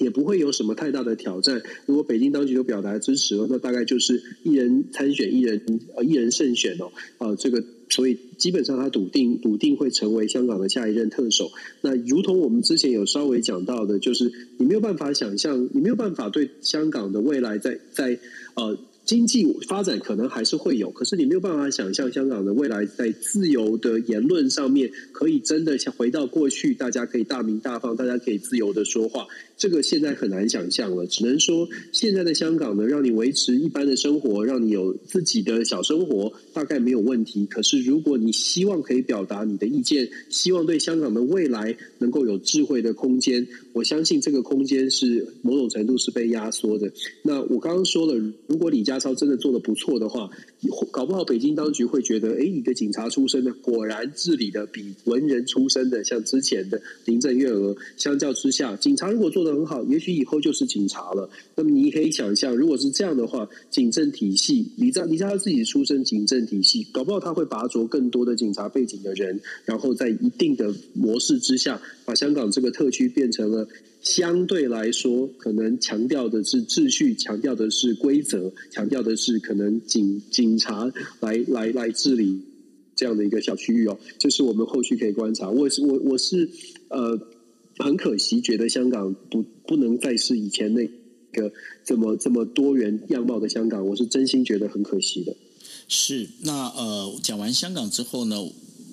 [0.00, 1.62] 也不会有什么太大的挑战。
[1.86, 5.60] 如果北京当局都表达支持了，那大概就是一人参选，一人
[5.96, 6.92] 呃一人胜选哦。
[7.18, 11.50] 啊、呃，这个所以基本上他笃定笃定会成为香港的下一任特首。
[11.80, 18.18] 那如同我们之前有稍微讲到的，就是你没有办法想象，你没有办法对香港的未来在在
[18.54, 18.78] 呃。
[19.06, 31.06] 经济发展可能还是会有，可是你没有办法想象香港的未来在自由的言论上面可以真的像回到过去，大家可以大鸣大放，大家可以自由的说话，这个现在很难想象了。
[31.06, 37.46] 只能说现在的香港呢，让你维持一般的生活，让你有自己的小生活，大概没有问题。
[37.46, 46.92] 可是如果你希望可以表达你的意见，希望对香港的未来能够有智慧的空间，我相信这个空间是某种程度是被压缩的。
[47.22, 48.14] 那我刚刚说了，
[48.46, 50.30] 如果李家超真的做得不错的话，
[50.90, 61.28] 搞不好北京当局会觉得，哎，一个警察出身的，果然治理的比文人出身的，像之前的林郑月娥，相较之下，警察如果做得很好，也许以后就是警察了。
[61.54, 73.68] 那么你可以想象，如果是这样的话，警政体系，李家李家他自己出身警政体系，搞不好他会拔擢更多的警察背景的人，然后在一定的模式之下，把香港这个特区变成了。
[74.06, 82.40] 相对来说，可能强调的是秩序，强调的是规则，强调的是可能警警察来来来治理
[82.94, 83.98] 这样的一个小区域哦。
[84.20, 85.50] 这是我们后续可以观察。
[85.50, 86.48] 我是我我是
[86.88, 87.20] 呃，
[87.78, 90.88] 很可惜，觉得香港不不能再是以前那
[91.32, 91.52] 个
[91.84, 93.84] 这么这么多元样貌的香港。
[93.84, 95.34] 我是真心觉得很可惜的。
[95.88, 98.36] 是，那呃，讲完香港之后呢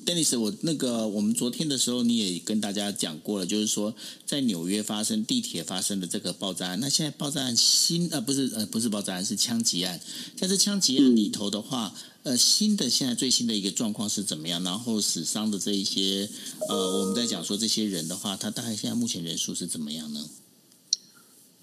[0.06, 3.96] ？Dennis，我那个我们昨天的时候你也跟大家讲过了，就是说
[4.26, 10.00] 在纽约发生地铁发生的这个爆炸案，那现在爆炸案新呃不是呃不是爆炸案是枪击案，
[10.36, 11.94] 在这枪击案里头的话，
[12.24, 14.64] 呃新的现在最新的一个状况是怎么样？
[14.64, 16.30] 然后死伤的这一些
[16.70, 20.30] 呃我们在讲说这些人的话，他大概现在目前人数是怎么样呢？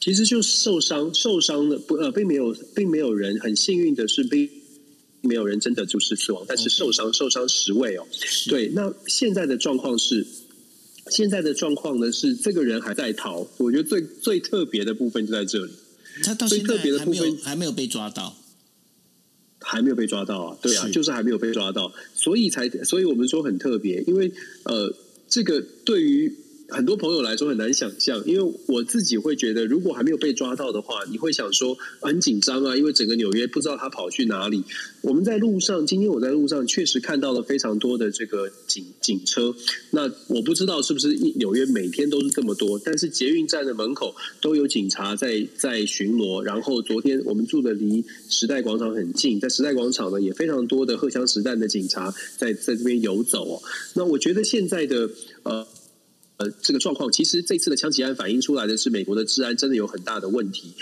[0.00, 4.50] 其实就受伤受伤的不呃并没有并没有人很幸运的是被。
[5.22, 8.06] 没有人真的就是死亡，但是受伤.受伤十位哦。
[8.48, 10.26] 对，那现在的状况是，
[11.10, 13.46] 现在的状况呢是这个人还在逃。
[13.58, 15.72] 我觉得最最特别的部分就在这里，
[16.22, 18.36] 他到现在还没有还没有，还没有被抓到，
[19.60, 20.58] 还没有被抓到啊？
[20.62, 24.32] 对啊，是就是还没有被抓到，所以才所以我们说很特别，因为
[24.64, 24.94] 呃，
[25.28, 26.34] 这个对于。
[26.70, 34.64] 很多朋友来说很难想象，因为我自己会觉得，如果还没有被抓到的话，你会想说很紧张啊，因为整个纽约不知道他跑去哪里。
[35.02, 39.54] 我们在路上，今天我在路上确实看到了非常多的这个警警车。
[39.90, 46.40] 那我不知道是不是纽约每天都是这么多，但是捷运站的门口都有警察在在巡逻。
[46.42, 53.62] 然后昨天我们住的离时代广场很近，在时代广场呢也非常多的荷枪实弹的警察在在这边游走哦。
[53.94, 55.10] 那我觉得现在的
[55.42, 55.66] 呃。
[56.40, 60.72] 呃，这个状况其实这次的枪击案反映出来的是美国的治安真的有很大的问题。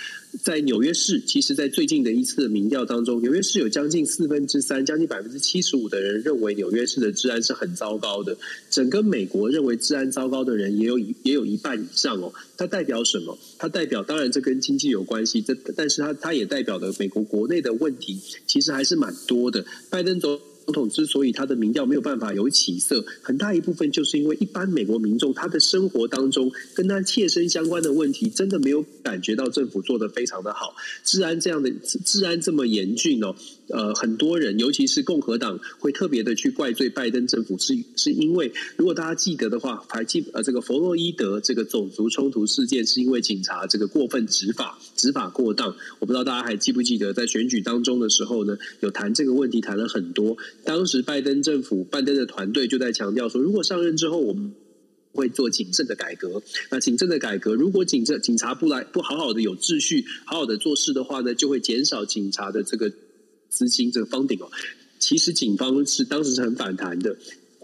[0.41, 8.37] 在纽约市，其实，在最近的一次民调当中，纽约市有将近四分之三，将近百分之七十五的人认为纽约市的治安是很糟糕的。
[8.71, 12.33] 整个美国认为治安糟糕的人也有也有一半以上哦。
[12.57, 13.37] 它代表什么？
[13.59, 19.65] 它代表当然这跟经济有关系，这但是它它也代表的美国国内的问题，其实还是蛮多的。
[19.91, 20.39] 拜登总
[20.69, 33.35] 总统之所以他的民调没有办法有起色，很大一部分就是因为一般美国民众他的生活当中跟他切身相关的问题，真的没有感觉到政府做得非常的好，治安这样的治安这么严峻哦。
[33.69, 45.77] 呃，很多人，尤其是共和党，会特别的去怪罪拜登政府，是是因为如果大家记得的话，还记呃这个弗洛伊德这个种族冲突事件，是因为警察这个过分执法，执法过当。
[45.99, 50.39] 我不知道大家还记不记得，在选举当中的时候呢，有谈这个问题，谈了很多。
[50.65, 54.53] 当时拜登政府，拜登的团队就在强调说，如果上任之后，我们
[55.13, 56.43] 会做警政的改革。
[56.71, 62.91] 那警政的改革，如果警政警察不来，不好好的有秩序，好好的做事的话呢，就会减少警察的这个。
[63.49, 64.51] 资金这个方顶哦，
[64.99, 67.17] 其实警方是当时是很反弹的。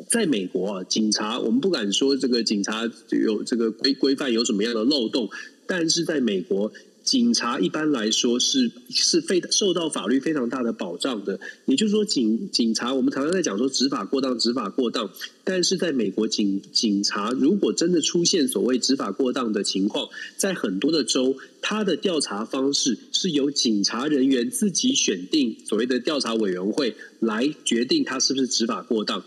[0.09, 5.31] 在美国啊，警察我们不敢说这个警察有这个规规范有什么样的漏洞，
[5.67, 6.73] 但是在美国。
[7.05, 15.11] 警察一般来说是是非受到法律非常大的保障的，也就是说警，警察我们常常在讲说执法过当，执法过当，
[15.45, 29.23] 但是在美国警警察如果真的出现所谓执法过当的情况，在很多的州，他的调查方式是由警察人员自己选定所谓的调查委员会来决定他是不是执法过当。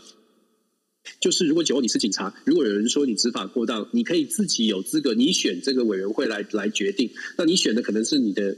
[1.19, 7.09] 就是如果以后你是警察，如果有人说你执法过当，你可以自己有资格，你选这个委员会来来决定。
[7.37, 8.57] 那你选的可能是你的。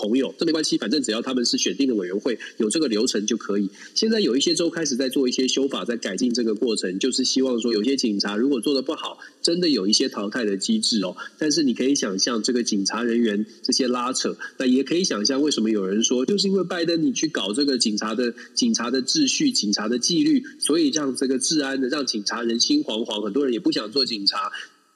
[0.00, 3.68] 朋友，这没关系，反正只要他们是选定的委员会，有这个流程就可以。
[3.94, 11.14] 现在有一些州开始在做一些修法，在改进这个过程，就是希望说，有些警察如果做得不好，真的有一些淘汰的机制哦。
[11.38, 24.50] 但是你可以想象，这个警察人员这些拉扯，那也可以想象为什么有人说，就是因为拜登你去搞这个警察的警察的秩序、警察的纪律，所以让这个治安的让警察人心惶惶，很多人也不想做警察，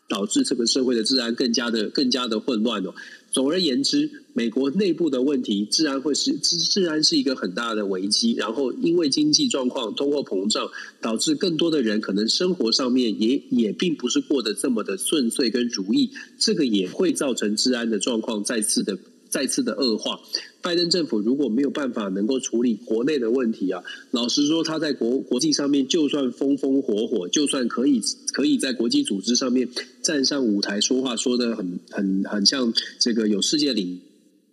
[0.08, 2.94] 导致这个社会的治安更加的更加的混乱哦。
[3.34, 8.32] 总而言之，美国内部的问题，自然会是自自然是一个很大的危机。
[8.34, 10.70] 然后，因为经济状况、通货膨胀，
[11.00, 18.96] 导致更多的人可能生活上面也也并不是过得这么的顺遂跟如意，这个也会造成治安的状况再次的。
[19.34, 20.20] 再次的恶化，
[20.62, 23.82] 拜登政府如果没有办法能够处理国内的问题啊，
[24.12, 28.00] 老实说，他在国国际上面就算风风火火，就算可以
[28.32, 29.68] 可以在国际组织上面
[30.02, 34.00] 站上舞台说话，说的很很很像这个有世界领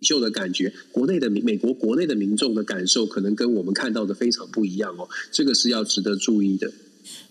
[0.00, 6.72] 袖的感觉，国内的美国国内的民众的感受可能跟我们看到的非常不一样哦，这个是要值得注意的。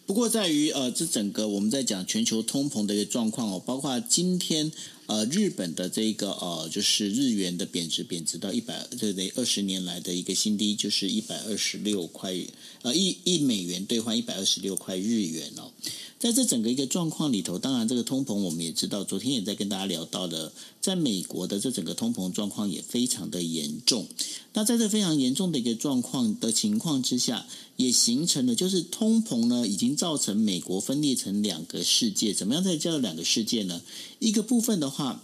[0.06, 4.72] 不过在于呃，这整个我们在讲全球通膨的一个状况哦，包括今天
[5.06, 12.36] 呃日本的这个呃就是日元的贬值，贬值到一百对不对二十年来的一个新低，就是一百二十六块
[12.82, 15.72] 呃一一美元兑换一百二十六块日元哦。
[16.22, 24.06] 在这整个一个状况里头，当然这个通膨我们也知道，昨天也在跟大家聊到的，在美国的这整个通膨状况也非常的严重。
[24.54, 32.36] 那在这非常严重的一个状况的情况之下，也形成了就是通膨呢，已经造成美国分裂成两个世界。
[32.36, 33.82] 怎么样在这两个世界呢？
[34.20, 35.24] 一个部分的话，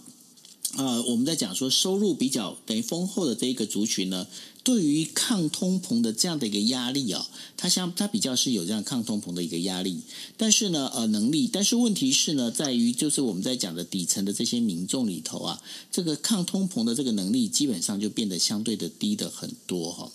[0.76, 4.26] 呃，我们在讲说收入比较等于丰厚的这一个族群呢。
[4.68, 10.02] 对于抗通膨的这样的一个压力啊，它相它比较是有这样抗通膨的一个压力，
[10.36, 20.12] 但是呢，呃，能力，但是问题是呢，在于就是我们在讲的底层的这些民众里头啊，这个抗通膨的这个能力基本上就变得相对的低的很多哈。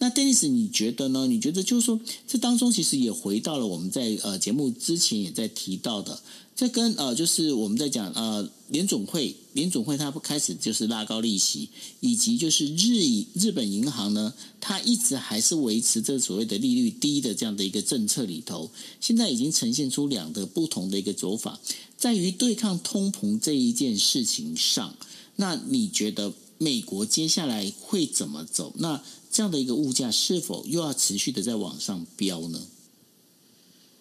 [0.00, 1.26] 那 Dennis，你觉得呢？
[1.26, 6.20] 你觉得就是说，这当中其实也回到了我们在呃节目之前也在提到的。
[6.56, 11.68] 这跟呃，就是我们在讲呃，联总会，联总会它不开始就是拉高利息，
[12.00, 18.70] 以及就是日以日本银行呢，它一直还是维持这所谓的利率低的这样的一个政策里头，
[19.00, 21.60] 现在已经呈现出两个不同的一个走法，
[21.96, 24.94] 在于对抗通膨这一件事情上，
[25.36, 28.74] 那你觉得美国接下来会怎么走？
[28.76, 32.60] 那这样的一个物价是否又要持续的在往上飙呢？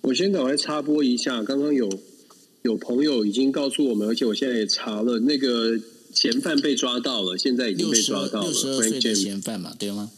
[0.01, 1.89] 我先赶快插播一下，刚刚有。
[2.61, 5.79] 有朋友已经告诉我们，而且我现在也查了，那个
[6.13, 8.49] 嫌犯被抓到了，现在已经被抓到了。
[8.49, 10.11] 六十二岁的嫌犯嘛，对吗？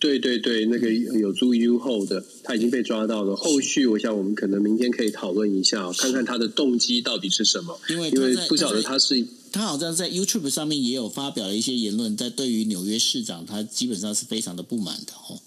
[0.00, 3.36] 对对对，那个有租 U 后的，他已经被抓到了。
[3.36, 7.78] 后续我想我们可能明天可以讨论一下，看看他的动机到底是什么。
[7.88, 9.24] 因为因为不晓得他是
[9.54, 15.38] 他好像在 YouTube 上面也有发表了一些言论，在对于纽约市长，他基本上是非常的不满的哦。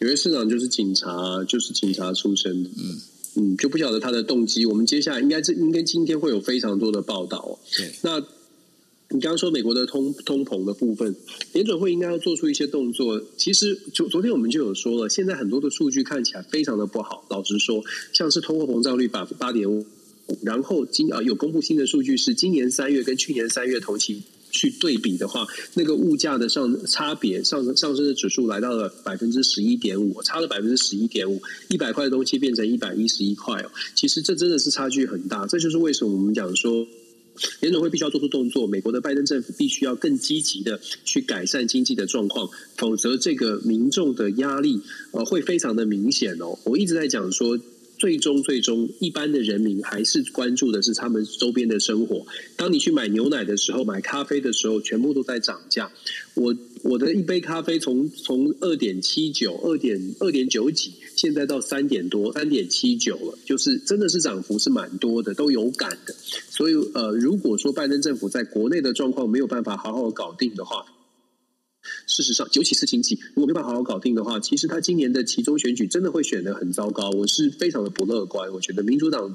[0.00, 3.00] 纽约市长就是警察，就是警察出身的，嗯。
[3.36, 4.64] 嗯，就不晓得他的动机。
[4.64, 7.58] 我们接下来应该是应该今天会有非常多的报道。
[7.76, 8.20] 对，那
[9.08, 11.16] 你刚刚说美国的通通膨的部分，
[11.52, 13.20] 联准会应该要做出一些动作。
[13.36, 17.24] 其实昨昨天我们就有说了，现在很多的数据看起来非常的不好。
[17.28, 17.82] 老实说，
[18.12, 19.84] 像是通货膨胀率百分之八点五，
[20.42, 24.22] 然后今啊有公布新的数据是今年三月跟去年三月同期。
[24.56, 33.72] 去对比的话，那个物价的上差别上上升的指数来到了百分之十一点五，差了百分之十一点五，一百块的东西变成一百一十一块哦。
[33.96, 36.86] 其实这真的是差距很大，这就是为什么我们讲说，
[37.62, 46.56] 联总会必须要做出动作，美国的拜登政府必须要更积极的去改善经济的状况，否则这个民众的压力呃会非常的明显哦。
[46.62, 47.58] 我一直在讲说。
[48.04, 52.26] 最终，最终，一般的人民还是关注的是他们周边的生活。
[52.54, 55.90] 当你去买牛奶的时候，买咖啡的时候，全部都在涨价。
[56.34, 66.14] 我我的一杯咖啡从从二点七九、二点二点九几，现在到三点多、三点七九了，就是真的是涨幅是蛮多的，都有感的。
[66.50, 70.84] 所以，呃，如果说拜登政府在国内的状况没有办法好好搞定的话，
[72.06, 77.10] 事实上，尤其是经济，如果没办法好好搞定的话，其实他今年的期中选举真的会选得很糟糕。
[77.10, 79.34] 我是非常的不乐观，我觉得民主党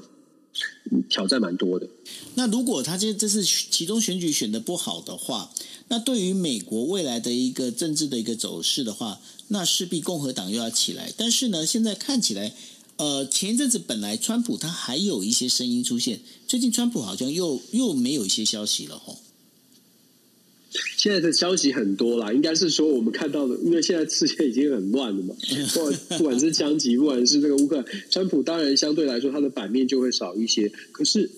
[1.08, 1.88] 挑战蛮多的。
[2.34, 5.50] 那如果他这这次期中选举选得不好的话，
[5.88, 11.12] 那对于美国未来的一个政治的一个走势的话，那势必共和党又要起来。
[11.16, 12.54] 但是呢，现在看起来，
[12.96, 19.18] 呃，前一阵子本来川普他还有一些声音出现，最近川普好像又又没有一些消息了吼。
[20.96, 25.34] 现在的消息很多啦，应该是说我们看到的，因为现在世界已经很乱了嘛，
[25.74, 31.30] 不管不管是枪击，不管是这个乌克兰，川普当然相对来说他的版面就会少一些，可是。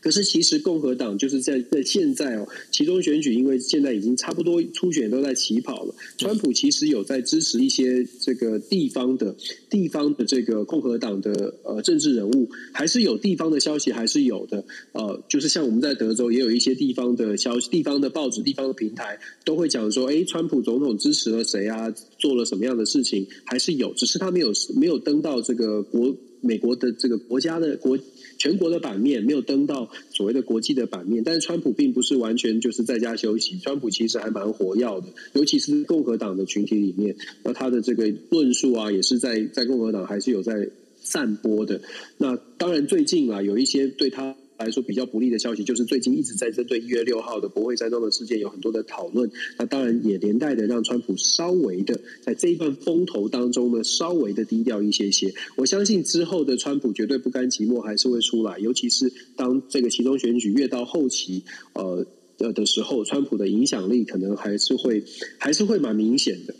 [0.00, 5.94] 可是，其实共和党就是在在现在哦，其中选举，因为现在已经差不多初选都在起跑了。
[6.16, 9.34] 川普其实有在支持一些这个地方的
[9.68, 14.64] 地方的这个共和党的呃政治人物，还是有地方的消息，还是有的。
[14.92, 21.92] 呃，就是像我们在德州也有一些地方的消息，地方的报纸、地方的平台都会讲说，哎，川普总统支持了谁啊？
[22.18, 23.26] 做了什么样的事情？
[23.44, 27.98] 还是有，只是他没有没有登到这个国美国的这个国家的国。
[28.38, 40.70] 全国的版面没有登到所谓的国际的版面，但是川普并不是完全就是在家休息，川普其实还蛮活跃的，尤其是共和党的群体里面，那他的这个论述啊，也是在在共和党还是有在
[41.02, 41.82] 散播的。
[42.16, 44.36] 那当然最近啊，有一些对他。
[44.58, 49.30] 来说比较不利的消息，就是最近一直在针对一月六号的国会山庄的事件有很多的讨论。
[49.56, 55.32] 那当然也连带的让川普稍微的在这一段风头当中呢，稍微的低调一些些。
[55.56, 58.58] 我相信之后的川普绝对不甘寂寞，还是会出来。
[58.58, 62.04] 尤其是当这个其中选举越到后期，呃
[62.36, 65.04] 的的时候，川普的影响力可能还是会
[65.38, 66.54] 还是会蛮明显的。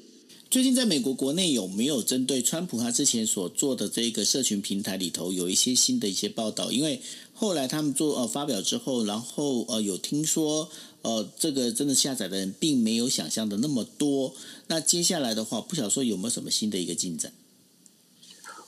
[0.51, 6.73] 最近在美国国内有没有针对川普他之前所做的这个社群平台里头有一些新的一些报道？
[6.73, 7.03] 因为
[7.35, 10.71] 后来他们做呃发表之后，然后呃有听说
[11.03, 14.35] 呃这个真的下载的人并没有想象的那么多。
[14.69, 17.31] 那接下来的话，不晓说有没有什么新的一个进展？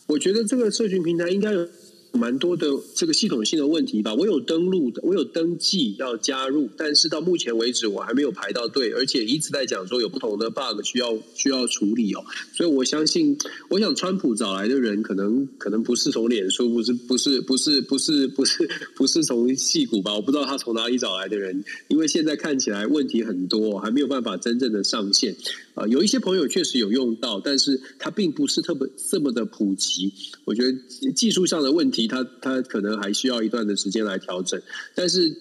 [0.08, 1.66] 我觉得这个社群平台应该有。
[2.12, 4.14] 蛮多的这个系统性的问题吧。
[4.14, 12.24] 我有登录的，我有登记要加入，但是到目前为止我还没有排到队，而且一直在讲说有不同的 bug 需要需要处理哦。
[12.54, 13.36] 所以我相信，
[13.68, 20.14] 我想川普找来的人可能可能不是从脸书，不是不是不是不是不是不是从戏骨吧？
[20.14, 25.36] 我不知道他从哪里找来的人，因为现在看起来问题很多，还没有办法真正的上线。
[25.74, 30.12] 啊，有一些朋友确实有用到，但是它并不是特别这么的普及。
[30.44, 34.60] 我觉得技术上的问题，它它可能还需要一段的时间来调整。
[34.94, 35.36] 但是，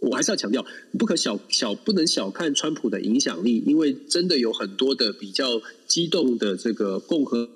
[0.00, 0.64] 我还是要强调，
[0.98, 7.48] 不可小小不能小看川普的影响力，因为真的有很多的比较激动的这个共和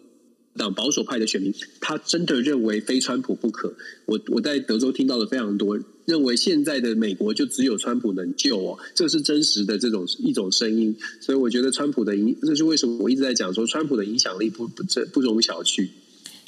[0.57, 3.75] 党保守派的选民，他真的认为非川普不可。
[4.07, 5.79] 我我在德州听到的非常多。
[6.09, 15.87] 认为现在的美国就只有川普能救哦，这是真实的这种一种声音，所以我觉得川普的影，这是为什么我一直在讲说川普的影响力不不这不容小觑。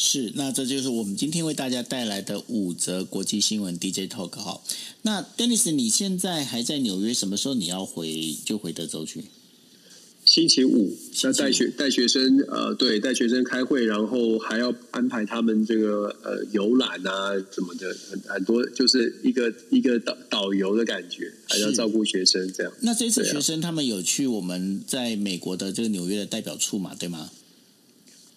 [0.02, 4.58] 是，那这就是我们今天为大家带来的五则国际新闻 DJ Talk 哈。
[5.02, 9.24] 那 Dennis，你现在还在纽约，什么时候你要回就回德州去？
[10.24, 22.72] 星期五要带学带学生，呃，对，带学生开会，然后还要安排他们这个呃游览啊什么的，很很多，就是一个一个导导游的感觉，还要照顾学生这样。
[22.80, 26.94] 那这次学生他们有去我们在美国的这个纽约的代表处嘛？
[26.94, 27.30] 对吗？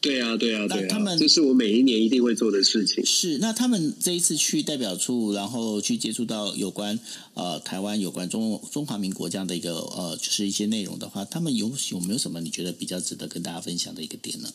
[0.03, 3.05] 对啊，对啊，对啊，他们这是我每一年一定会做的事情。
[3.05, 6.99] 是，那他们这一次去代表处，然后去接触到有关
[7.35, 14.49] 呃台湾有关中中华民国这样的一个呃，就是一些内容的话，他们有有没有什么你觉得比较值得跟大家分享的一个点呢？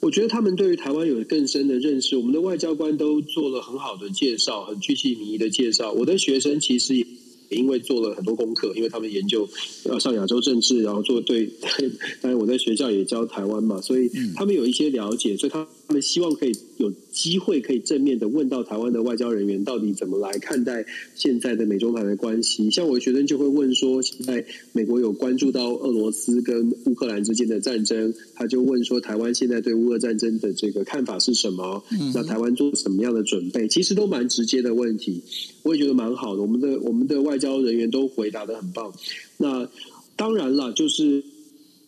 [0.00, 5.92] 我觉得他们对于台湾有更深的认识，我们的外交官都做了很好的介绍，很具细靡遗的介绍。
[5.92, 7.06] 我的学生其实也。
[7.50, 9.48] 因为做了很多功课，因为他们研究
[9.84, 11.48] 要上亚洲政治，然后做对，
[12.20, 22.70] 当然我在学校也教台湾嘛，所以他们有一些了解，所以他们希望可以有机会可以正面的问到台湾的外交人员到底怎么来看待现在的美中台的关系。
[22.70, 31.84] 像我的学生就会问说，现在美国有关注到俄罗斯跟乌克兰之间的战争，他就问说，台湾现在对乌俄战争的这个看法是什么？
[32.14, 33.68] 那台湾做什么样的准备？
[33.68, 35.22] 其实都蛮直接的问题，
[35.62, 36.42] 我也觉得蛮好的。
[36.42, 38.92] 我们的我们的外交人员都回答的很棒。
[39.36, 39.68] 那
[40.16, 41.22] 当然了，就是。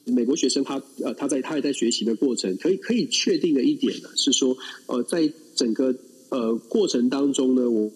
[0.06, 5.94] 美国学生他呃他在他还在学习的过程，可以可以确定的一点呢是说，呃，在整个
[6.30, 7.90] 呃过程当中呢，我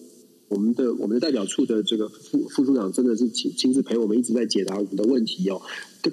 [0.49, 5.61] 我们的我们的代表处的这个副副处长真的是亲亲自陪我们一直在解答我们的问题哦，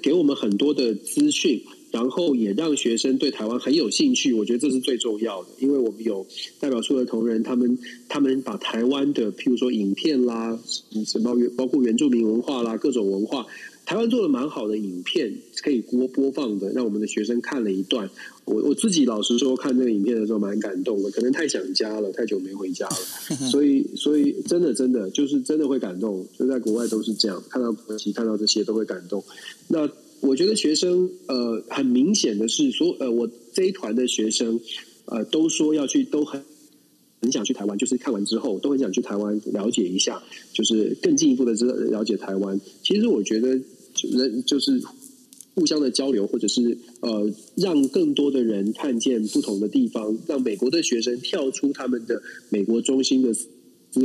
[0.01, 1.61] 给我们很多的资讯，
[1.91, 6.25] 然后也让学生对台湾很有兴趣，我觉得这是最重要的，因为我们有
[6.59, 7.77] 代表处的同仁，他们
[8.07, 10.59] 他们把台湾的譬如说影片啦，
[11.05, 13.45] 什么包括原住民文化啦，各种文化。
[13.85, 15.33] 台湾做的蛮好的影片，
[15.63, 18.07] 可以播播放的，让我们的学生看了一段。
[18.45, 26.23] 我 我自己老实说，看这个影片的时候蛮感动的，可能太想家了，太久没回家了，所以所以真的真的就是真的会感动。
[26.37, 29.23] 就在国外都是这样，看到国旗，看到这些都会感动。
[29.67, 29.89] 那
[30.21, 34.59] 我觉得学生呃，很明显的是说，呃，我这一团的学生
[35.05, 36.43] 呃，都说要去，都很
[37.21, 40.21] 很想去台湾，就是看完之后都很想去台湾了解一下，
[40.53, 42.59] 就是更进一步的知了解台湾。
[42.83, 43.59] 其实我觉得。
[44.01, 44.81] 人就是
[45.55, 53.49] 互相的交流，或者是呃，让更多的人看见不同的地方，让美国的学生跳出他们的美国中心的思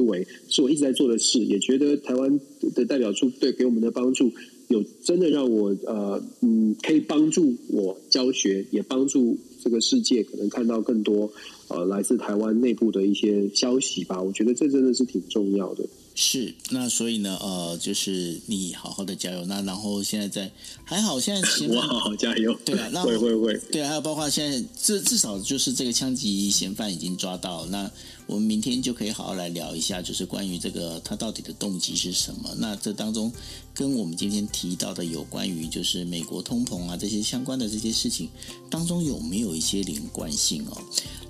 [0.00, 1.38] 维，是我一直在做的事。
[1.44, 2.40] 也觉得台湾
[2.74, 4.32] 的代表处对给我们的帮助，
[4.74, 11.30] 有真的让我呃嗯，可以帮助我教学，也帮助这个世界可能看到更多
[11.68, 14.20] 呃来自台湾内部的一些消息吧。
[14.20, 15.84] 我觉得这真的是挺重要的。
[16.16, 19.44] 是，那所以呢，呃，就是你好好的加油。
[19.46, 20.52] 那然后现在在
[20.84, 22.56] 还好，现在我好好加油。
[22.64, 23.58] 对啊，那会会会。
[23.72, 27.90] 对啊，还有包括现在至至少就是这个枪击嫌犯已经抓到，那
[28.26, 32.54] 我们明天就可以好好来聊一下，就是关于这个他到底的动机是什么。
[32.58, 33.32] 那这当中
[33.74, 38.28] 跟我们今天提到的有关于就是美国通膨啊这些相关的这些事情
[38.70, 40.80] 当中有没有一些连贯性哦？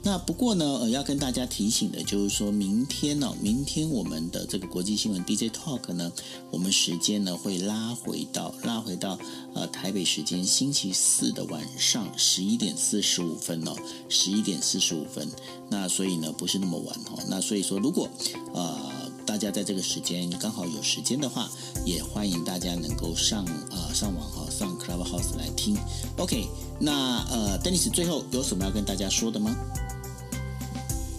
[0.03, 6.11] 那不过呢，呃，要跟大家提醒的就是说明天呢，明天我们的这个国际新闻 DJ Talk 呢，
[6.51, 9.16] 我们时间呢会拉回到拉回到
[9.55, 13.77] 呃台北时间星期四的晚上十一点四十五分哦，
[14.09, 15.29] 十一点四十五分。
[15.70, 17.22] 那所以呢不是那么晚哦。
[17.29, 18.09] 那所以说如果
[18.53, 18.93] 呃。
[19.27, 21.49] 大家在这个时间刚好有时间的话，
[21.87, 25.75] 也欢迎大家能够上啊、呃、上网哈上 Clubhouse 来听。
[26.18, 26.47] OK，
[26.79, 29.57] 那呃，Dennis 最后有什么要跟大家说的吗？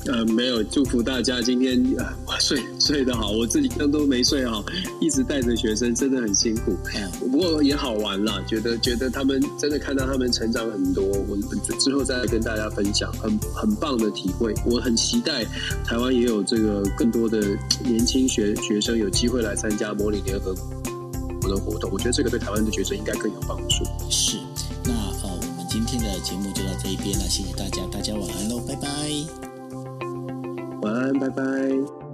[0.08, 4.64] 呃，没有，祝福大家今天啊， 睡睡得好，我自己刚都没睡好，
[5.02, 6.78] 一直带着学生，真的很辛苦。
[6.94, 11.36] 嗯，不过也好玩啦，觉得觉得他们真的看到他们成长很多，我
[11.80, 14.54] 之后再来跟大家分享，很很棒的体会。
[14.66, 15.44] 我很期待
[15.84, 17.40] 台湾也有这个更多的
[17.84, 20.54] 年轻学学生有机会来参加模拟联合
[21.42, 23.84] 国的活动，我觉得这个对台湾的学生应该更有帮助。
[24.10, 24.38] 是，
[24.84, 29.55] 那呃，我们今天的节目就到这一边了，谢谢大家，大家晚安喽，拜拜。
[30.86, 32.05] 晚安，拜拜。